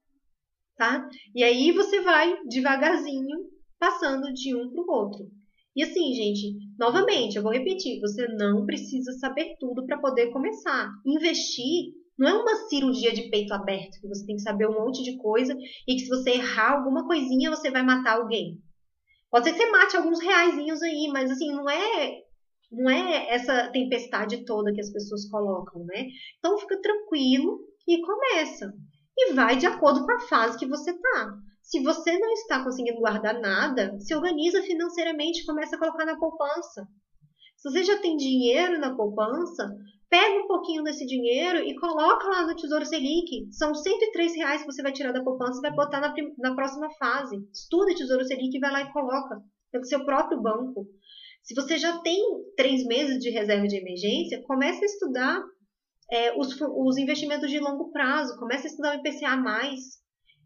tá? 0.77 1.09
E 1.35 1.43
aí 1.43 1.73
você 1.73 1.99
vai 1.99 2.37
devagarzinho 2.47 3.37
passando 3.77 4.31
de 4.33 4.55
um 4.55 4.71
para 4.71 4.81
o 4.81 4.89
outro. 4.89 5.29
E 5.75 5.83
assim, 5.83 6.13
gente, 6.13 6.57
novamente, 6.79 7.35
eu 7.35 7.43
vou 7.43 7.51
repetir, 7.51 7.99
você 7.99 8.25
não 8.29 8.65
precisa 8.65 9.11
saber 9.19 9.57
tudo 9.59 9.85
para 9.85 9.99
poder 9.99 10.31
começar. 10.31 10.89
Investir 11.05 11.91
não 12.17 12.27
é 12.29 12.33
uma 12.33 12.55
cirurgia 12.69 13.11
de 13.11 13.29
peito 13.29 13.53
aberto, 13.53 13.99
que 13.99 14.07
você 14.07 14.25
tem 14.25 14.37
que 14.37 14.41
saber 14.41 14.69
um 14.69 14.85
monte 14.85 15.03
de 15.03 15.17
coisa 15.17 15.53
e 15.85 15.95
que 15.95 16.03
se 16.03 16.07
você 16.07 16.29
errar 16.31 16.77
alguma 16.77 17.05
coisinha, 17.05 17.49
você 17.49 17.69
vai 17.69 17.83
matar 17.83 18.19
alguém. 18.19 18.57
Pode 19.29 19.49
ser 19.49 19.51
que 19.53 19.57
você 19.57 19.69
mate 19.69 19.97
alguns 19.97 20.21
reaisinhos 20.21 20.81
aí, 20.81 21.09
mas 21.11 21.29
assim, 21.29 21.51
não 21.51 21.69
é 21.69 22.22
não 22.73 22.89
é 22.89 23.33
essa 23.33 23.69
tempestade 23.71 24.45
toda 24.45 24.73
que 24.73 24.81
as 24.81 24.91
pessoas 24.91 25.29
colocam, 25.29 25.85
né? 25.85 26.07
Então 26.37 26.57
fica 26.57 26.81
tranquilo 26.81 27.59
e 27.87 28.01
começa. 28.01 28.73
E 29.17 29.33
vai 29.33 29.55
de 29.55 29.65
acordo 29.65 30.05
com 30.05 30.11
a 30.11 30.19
fase 30.21 30.57
que 30.57 30.67
você 30.67 30.93
tá. 30.93 31.33
Se 31.61 31.81
você 31.81 32.17
não 32.17 32.31
está 32.33 32.63
conseguindo 32.63 32.99
guardar 32.99 33.39
nada, 33.39 33.97
se 33.99 34.13
organiza 34.13 34.61
financeiramente, 34.63 35.45
começa 35.45 35.75
a 35.75 35.79
colocar 35.79 36.05
na 36.05 36.17
poupança. 36.17 36.87
Se 37.55 37.69
você 37.69 37.83
já 37.83 37.97
tem 37.99 38.17
dinheiro 38.17 38.79
na 38.79 38.93
poupança, 38.95 39.73
pega 40.09 40.43
um 40.43 40.47
pouquinho 40.47 40.83
desse 40.83 41.05
dinheiro 41.05 41.59
e 41.59 41.73
coloca 41.75 42.27
lá 42.27 42.45
no 42.45 42.55
Tesouro 42.55 42.85
Selic. 42.85 43.47
São 43.51 43.73
103 43.73 44.35
reais 44.35 44.61
que 44.61 44.71
você 44.71 44.81
vai 44.81 44.91
tirar 44.91 45.13
da 45.13 45.23
poupança 45.23 45.59
e 45.59 45.61
vai 45.61 45.71
botar 45.71 46.01
na, 46.01 46.13
na 46.37 46.53
próxima 46.53 46.89
fase. 46.99 47.37
Estuda 47.53 47.95
Tesouro 47.95 48.25
Selic 48.25 48.55
e 48.55 48.59
vai 48.59 48.71
lá 48.71 48.81
e 48.81 48.91
coloca 48.91 49.41
pelo 49.71 49.85
seu 49.85 50.03
próprio 50.05 50.41
banco. 50.41 50.85
Se 51.43 51.53
você 51.53 51.77
já 51.77 51.99
tem 51.99 52.19
três 52.55 52.85
meses 52.85 53.19
de 53.19 53.29
reserva 53.29 53.67
de 53.67 53.75
emergência, 53.75 54.41
comece 54.43 54.81
a 54.81 54.85
estudar 54.85 55.43
é, 56.09 56.39
os, 56.39 56.55
os, 56.61 56.97
investimentos 56.97 57.51
de 57.51 57.59
longo 57.59 57.91
prazo, 57.91 58.37
comece 58.39 58.67
a 58.67 58.69
estudar 58.69 58.95
o 58.95 58.99
IPCA+, 58.99 59.43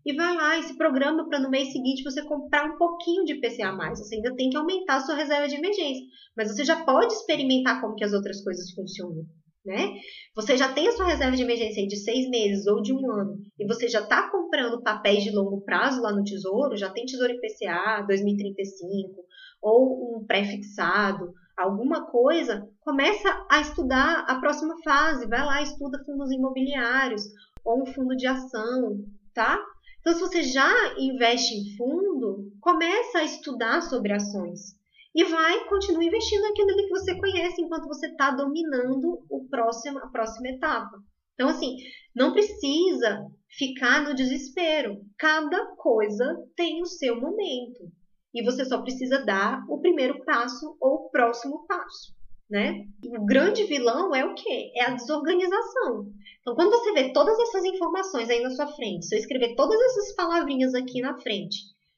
e 0.05 0.13
vai 0.15 0.35
lá 0.35 0.57
e 0.57 0.63
se 0.63 0.77
programa 0.77 1.27
para 1.27 1.39
no 1.39 1.49
mês 1.49 1.71
seguinte 1.71 2.01
você 2.01 2.23
comprar 2.23 2.65
um 2.65 2.77
pouquinho 2.77 3.25
de 3.25 3.33
IPCA+. 3.33 3.75
Você 3.95 4.15
ainda 4.15 4.35
tem 4.35 4.49
que 4.49 4.57
aumentar 4.57 4.95
a 4.95 5.01
sua 5.01 5.15
reserva 5.15 5.47
de 5.47 5.55
emergência, 5.55 6.03
mas 6.35 6.49
você 6.49 6.63
já 6.63 6.83
pode 6.83 7.13
experimentar 7.13 7.79
como 7.79 7.95
que 7.95 8.03
as 8.03 8.13
outras 8.13 8.43
coisas 8.43 8.71
funcionam. 8.71 9.23
Né? 9.65 9.99
Você 10.33 10.55
já 10.55 10.71
tem 10.71 10.87
a 10.87 10.93
sua 10.93 11.07
reserva 11.07 11.35
de 11.35 11.43
emergência 11.43 11.85
de 11.85 11.97
seis 11.97 12.29
meses 12.29 12.65
ou 12.67 12.81
de 12.81 12.93
um 12.93 13.11
ano 13.11 13.37
e 13.59 13.67
você 13.67 13.89
já 13.89 13.99
está 13.99 14.31
comprando 14.31 14.81
papéis 14.81 15.25
de 15.25 15.31
longo 15.31 15.61
prazo 15.61 16.01
lá 16.01 16.15
no 16.15 16.23
Tesouro, 16.23 16.77
já 16.77 16.89
tem 16.89 17.05
Tesouro 17.05 17.33
IPCA 17.33 18.05
2035, 18.07 19.26
ou 19.61 20.17
um 20.17 20.25
pré-fixado, 20.25 21.33
alguma 21.57 22.05
coisa, 22.05 22.67
começa 22.81 23.45
a 23.49 23.59
estudar 23.59 24.25
a 24.27 24.39
próxima 24.39 24.75
fase, 24.83 25.27
vai 25.27 25.43
lá 25.43 25.61
estuda 25.61 26.03
fundos 26.05 26.31
imobiliários 26.31 27.23
ou 27.65 27.81
um 27.81 27.85
fundo 27.85 28.15
de 28.15 28.27
ação, 28.27 29.03
tá? 29.33 29.59
Então, 29.99 30.13
se 30.13 30.19
você 30.21 30.43
já 30.43 30.71
investe 30.97 31.53
em 31.53 31.75
fundo, 31.75 32.51
começa 32.61 33.19
a 33.19 33.23
estudar 33.23 33.81
sobre 33.81 34.13
ações 34.13 34.77
e 35.13 35.23
vai 35.25 35.65
continuar 35.67 36.03
investindo 36.03 36.43
naquilo 36.43 36.75
que 36.75 36.89
você 36.89 37.17
conhece 37.17 37.61
enquanto 37.61 37.87
você 37.87 38.07
está 38.07 38.31
dominando 38.31 39.19
o 39.29 39.47
próximo, 39.49 39.97
a 39.99 40.07
próxima 40.07 40.49
etapa. 40.49 40.97
Então, 41.33 41.49
assim, 41.49 41.75
não 42.15 42.31
precisa 42.31 43.25
ficar 43.49 44.03
no 44.03 44.15
desespero. 44.15 45.01
Cada 45.17 45.75
coisa 45.75 46.37
tem 46.55 46.81
o 46.81 46.85
seu 46.85 47.19
momento 47.19 47.91
e 48.33 48.43
você 48.43 48.65
só 48.65 48.81
precisa 48.81 49.23
dar 49.23 49.63
o 49.69 49.79
primeiro 49.79 50.23
passo 50.23 50.77
ou 50.79 51.05
o 51.05 51.09
próximo 51.09 51.65
passo, 51.67 52.13
né? 52.49 52.85
E 53.03 53.17
o 53.17 53.25
grande 53.25 53.63
vilão 53.65 54.13
é 54.15 54.25
o 54.25 54.33
quê? 54.33 54.71
É 54.75 54.83
a 54.83 54.93
desorganização. 54.93 56.11
Então, 56.41 56.55
quando 56.55 56.71
você 56.71 56.91
vê 56.93 57.11
todas 57.11 57.37
essas 57.39 57.65
informações 57.65 58.29
aí 58.29 58.41
na 58.41 58.51
sua 58.51 58.67
frente, 58.67 59.05
se 59.05 59.15
eu 59.15 59.19
escrever 59.19 59.55
todas 59.55 59.79
essas 59.79 60.15
palavrinhas 60.15 60.73
aqui 60.73 61.01
na 61.01 61.19
frente 61.19 61.57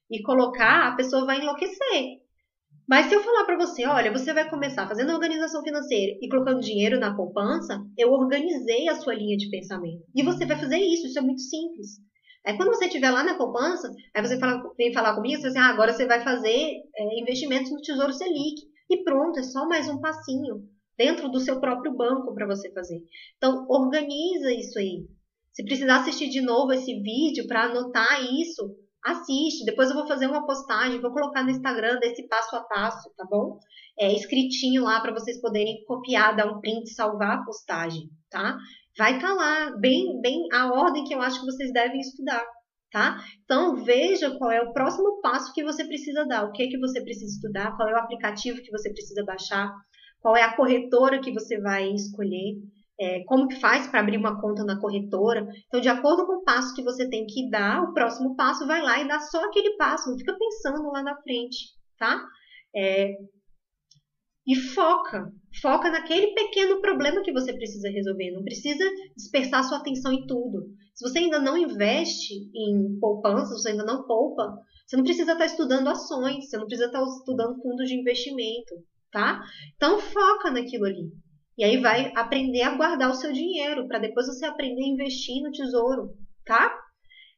e 0.09 0.21
colocar, 0.23 0.87
a 0.87 0.95
pessoa 0.95 1.25
vai 1.25 1.39
enlouquecer. 1.39 2.19
Mas 2.89 3.05
se 3.05 3.13
eu 3.13 3.21
falar 3.21 3.45
para 3.45 3.57
você, 3.57 3.85
olha, 3.85 4.11
você 4.11 4.33
vai 4.33 4.49
começar 4.49 4.87
fazendo 4.87 5.13
organização 5.13 5.61
financeira 5.61 6.17
e 6.19 6.27
colocando 6.27 6.59
dinheiro 6.59 6.99
na 6.99 7.15
poupança, 7.15 7.79
eu 7.95 8.11
organizei 8.11 8.89
a 8.89 8.95
sua 8.95 9.13
linha 9.13 9.37
de 9.37 9.47
pensamento. 9.51 10.03
E 10.15 10.23
você 10.23 10.43
vai 10.43 10.57
fazer 10.57 10.79
isso, 10.79 11.05
isso 11.05 11.19
é 11.19 11.21
muito 11.21 11.41
simples. 11.41 11.99
Aí 12.49 12.57
quando 12.57 12.69
você 12.69 12.85
estiver 12.85 13.11
lá 13.11 13.23
na 13.23 13.37
poupança, 13.37 13.93
aí 14.11 14.25
você 14.25 14.39
fala, 14.39 14.59
vem 14.75 14.91
falar 14.91 15.13
comigo, 15.13 15.39
você 15.39 15.49
assim, 15.49 15.59
ah, 15.59 15.67
agora 15.67 15.93
você 15.93 16.07
vai 16.07 16.23
fazer 16.23 16.81
é, 16.95 17.19
investimentos 17.21 17.71
no 17.71 17.79
Tesouro 17.79 18.11
Selic. 18.11 18.59
E 18.89 19.03
pronto, 19.03 19.37
é 19.37 19.43
só 19.43 19.67
mais 19.67 19.87
um 19.87 20.01
passinho 20.01 20.67
dentro 20.97 21.29
do 21.29 21.39
seu 21.39 21.59
próprio 21.59 21.95
banco 21.95 22.33
para 22.33 22.47
você 22.47 22.73
fazer. 22.73 23.03
Então, 23.37 23.67
organiza 23.69 24.51
isso 24.51 24.79
aí. 24.79 25.05
Se 25.53 25.63
precisar 25.63 25.97
assistir 25.97 26.27
de 26.29 26.41
novo 26.41 26.73
esse 26.73 26.91
vídeo 26.99 27.45
para 27.45 27.65
anotar 27.65 28.19
isso, 28.23 28.75
assiste. 29.05 29.63
Depois 29.63 29.91
eu 29.91 29.95
vou 29.95 30.07
fazer 30.07 30.25
uma 30.25 30.43
postagem, 30.43 30.99
vou 30.99 31.13
colocar 31.13 31.43
no 31.43 31.51
Instagram 31.51 31.99
desse 31.99 32.27
passo 32.27 32.55
a 32.55 32.63
passo, 32.63 33.11
tá 33.15 33.27
bom? 33.29 33.59
É 33.99 34.11
escritinho 34.11 34.85
lá 34.85 34.99
para 35.01 35.13
vocês 35.13 35.39
poderem 35.39 35.83
copiar, 35.85 36.35
dar 36.35 36.51
um 36.51 36.59
print, 36.59 36.89
salvar 36.95 37.37
a 37.37 37.43
postagem, 37.43 38.09
tá? 38.27 38.57
Vai 38.97 39.15
estar 39.15 39.27
tá 39.27 39.33
lá, 39.33 39.77
bem, 39.77 40.19
bem 40.21 40.47
a 40.53 40.71
ordem 40.71 41.03
que 41.03 41.13
eu 41.13 41.21
acho 41.21 41.39
que 41.39 41.45
vocês 41.45 41.71
devem 41.71 41.99
estudar, 41.99 42.45
tá? 42.91 43.17
Então 43.43 43.83
veja 43.83 44.37
qual 44.37 44.51
é 44.51 44.61
o 44.61 44.73
próximo 44.73 45.21
passo 45.21 45.53
que 45.53 45.63
você 45.63 45.85
precisa 45.85 46.25
dar, 46.25 46.45
o 46.45 46.51
que 46.51 46.67
que 46.67 46.79
você 46.79 47.01
precisa 47.01 47.33
estudar, 47.33 47.75
qual 47.75 47.87
é 47.89 47.93
o 47.93 47.97
aplicativo 47.97 48.61
que 48.61 48.71
você 48.71 48.91
precisa 48.91 49.23
baixar, 49.23 49.71
qual 50.21 50.35
é 50.35 50.43
a 50.43 50.55
corretora 50.55 51.21
que 51.21 51.33
você 51.33 51.59
vai 51.59 51.89
escolher, 51.91 52.55
é, 52.99 53.23
como 53.25 53.47
que 53.47 53.55
faz 53.59 53.87
para 53.87 54.01
abrir 54.01 54.17
uma 54.17 54.41
conta 54.41 54.63
na 54.65 54.79
corretora. 54.79 55.47
Então, 55.67 55.79
de 55.79 55.87
acordo 55.87 56.25
com 56.25 56.33
o 56.33 56.43
passo 56.43 56.75
que 56.75 56.83
você 56.83 57.07
tem 57.09 57.25
que 57.25 57.49
dar, 57.49 57.81
o 57.83 57.93
próximo 57.93 58.35
passo 58.35 58.67
vai 58.67 58.81
lá 58.81 58.99
e 58.99 59.07
dá 59.07 59.19
só 59.19 59.43
aquele 59.45 59.77
passo, 59.77 60.09
não 60.09 60.17
fica 60.17 60.37
pensando 60.37 60.91
lá 60.91 61.01
na 61.01 61.15
frente, 61.21 61.69
tá? 61.97 62.21
É, 62.75 63.13
e 64.49 64.55
foca. 64.55 65.31
Foca 65.61 65.91
naquele 65.91 66.33
pequeno 66.33 66.81
problema 66.81 67.21
que 67.21 67.31
você 67.31 67.53
precisa 67.53 67.87
resolver. 67.87 68.31
Não 68.31 68.43
precisa 68.43 68.83
dispersar 69.15 69.63
sua 69.63 69.77
atenção 69.77 70.11
em 70.11 70.25
tudo. 70.25 70.65
Se 70.95 71.07
você 71.07 71.19
ainda 71.19 71.39
não 71.39 71.55
investe 71.55 72.33
em 72.33 72.99
poupança, 72.99 73.55
se 73.55 73.61
você 73.61 73.69
ainda 73.69 73.85
não 73.85 74.07
poupa, 74.07 74.57
você 74.87 74.97
não 74.97 75.03
precisa 75.03 75.33
estar 75.33 75.45
estudando 75.45 75.87
ações, 75.87 76.49
você 76.49 76.57
não 76.57 76.65
precisa 76.65 76.87
estar 76.87 77.03
estudando 77.03 77.61
fundos 77.61 77.87
de 77.87 77.93
investimento, 77.93 78.73
tá? 79.11 79.39
Então 79.75 79.99
foca 79.99 80.49
naquilo 80.49 80.85
ali. 80.85 81.11
E 81.55 81.63
aí 81.63 81.77
vai 81.77 82.11
aprender 82.15 82.63
a 82.63 82.75
guardar 82.75 83.11
o 83.11 83.15
seu 83.15 83.31
dinheiro 83.31 83.87
para 83.87 83.99
depois 83.99 84.25
você 84.25 84.45
aprender 84.47 84.81
a 84.81 84.87
investir 84.87 85.43
no 85.43 85.51
tesouro, 85.51 86.17
tá? 86.43 86.75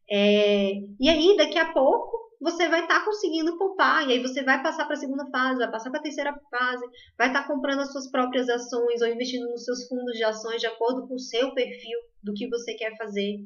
É... 0.10 0.72
E 0.98 1.10
aí 1.10 1.36
daqui 1.36 1.58
a 1.58 1.74
pouco 1.74 2.31
você 2.42 2.68
vai 2.68 2.82
estar 2.82 3.00
tá 3.00 3.06
conseguindo 3.06 3.58
poupar. 3.58 4.08
E 4.08 4.14
aí 4.14 4.20
você 4.22 4.44
vai 4.44 4.62
passar 4.64 4.86
para 4.86 4.96
a 4.96 5.00
segunda 5.00 5.30
fase, 5.30 5.60
vai 5.60 5.72
passar 5.72 5.92
para 5.92 6.00
a 6.00 6.04
terceira 6.04 6.34
fase, 6.50 6.84
vai 7.18 7.28
estar 7.28 7.44
tá 7.44 7.48
comprando 7.48 7.82
as 7.82 7.92
suas 7.92 8.10
próprias 8.10 8.50
ações 8.50 9.02
ou 9.02 9.08
investindo 9.08 9.48
nos 9.48 9.64
seus 9.64 9.88
fundos 9.88 10.18
de 10.18 10.24
ações 10.24 10.60
de 10.60 10.68
acordo 10.68 11.08
com 11.08 11.14
o 11.14 11.20
seu 11.20 11.54
perfil 11.54 12.00
do 12.24 12.34
que 12.34 12.50
você 12.50 12.74
quer 12.74 12.98
fazer. 12.98 13.38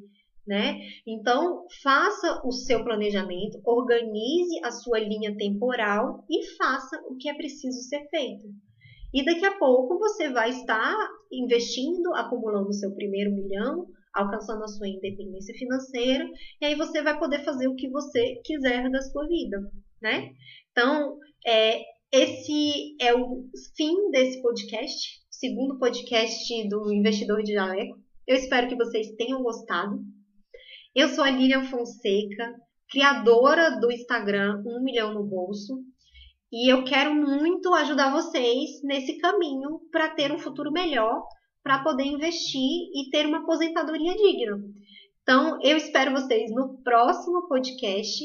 Né? 0.46 0.78
Então, 1.06 1.66
faça 1.82 2.40
o 2.44 2.52
seu 2.52 2.84
planejamento, 2.84 3.60
organize 3.64 4.64
a 4.64 4.70
sua 4.70 5.00
linha 5.00 5.36
temporal 5.36 6.24
e 6.30 6.46
faça 6.56 7.02
o 7.08 7.16
que 7.16 7.28
é 7.28 7.34
preciso 7.34 7.80
ser 7.80 8.08
feito. 8.08 8.46
E 9.12 9.24
daqui 9.24 9.44
a 9.44 9.58
pouco 9.58 9.98
você 9.98 10.28
vai 10.30 10.50
estar 10.50 10.94
investindo, 11.32 12.14
acumulando 12.14 12.68
o 12.68 12.72
seu 12.72 12.94
primeiro 12.94 13.32
milhão, 13.34 13.88
alcançando 14.16 14.64
a 14.64 14.68
sua 14.68 14.88
independência 14.88 15.54
financeira, 15.54 16.26
e 16.60 16.64
aí 16.64 16.74
você 16.74 17.02
vai 17.02 17.18
poder 17.18 17.44
fazer 17.44 17.68
o 17.68 17.76
que 17.76 17.88
você 17.90 18.40
quiser 18.44 18.90
da 18.90 19.02
sua 19.02 19.26
vida, 19.26 19.58
né? 20.00 20.32
Então, 20.72 21.18
é, 21.46 21.82
esse 22.12 22.96
é 23.00 23.14
o 23.14 23.44
fim 23.76 24.10
desse 24.10 24.40
podcast, 24.40 25.20
segundo 25.30 25.78
podcast 25.78 26.68
do 26.68 26.92
Investidor 26.92 27.42
de 27.42 27.52
Jaleco. 27.52 27.98
Eu 28.26 28.36
espero 28.36 28.68
que 28.68 28.76
vocês 28.76 29.14
tenham 29.16 29.42
gostado. 29.42 29.98
Eu 30.94 31.08
sou 31.08 31.22
a 31.22 31.30
Lilian 31.30 31.64
Fonseca, 31.64 32.54
criadora 32.88 33.78
do 33.78 33.92
Instagram 33.92 34.62
Um 34.66 34.82
Milhão 34.82 35.12
no 35.12 35.24
Bolso. 35.24 35.74
E 36.50 36.72
eu 36.72 36.84
quero 36.84 37.14
muito 37.14 37.74
ajudar 37.74 38.12
vocês 38.12 38.82
nesse 38.82 39.18
caminho 39.18 39.80
para 39.90 40.10
ter 40.10 40.32
um 40.32 40.38
futuro 40.38 40.72
melhor 40.72 41.22
para 41.66 41.82
poder 41.82 42.04
investir 42.04 42.62
e 42.94 43.10
ter 43.10 43.26
uma 43.26 43.38
aposentadoria 43.38 44.14
digna. 44.14 44.56
Então, 45.20 45.58
eu 45.64 45.76
espero 45.76 46.12
vocês 46.12 46.48
no 46.54 46.80
próximo 46.84 47.48
podcast 47.48 48.24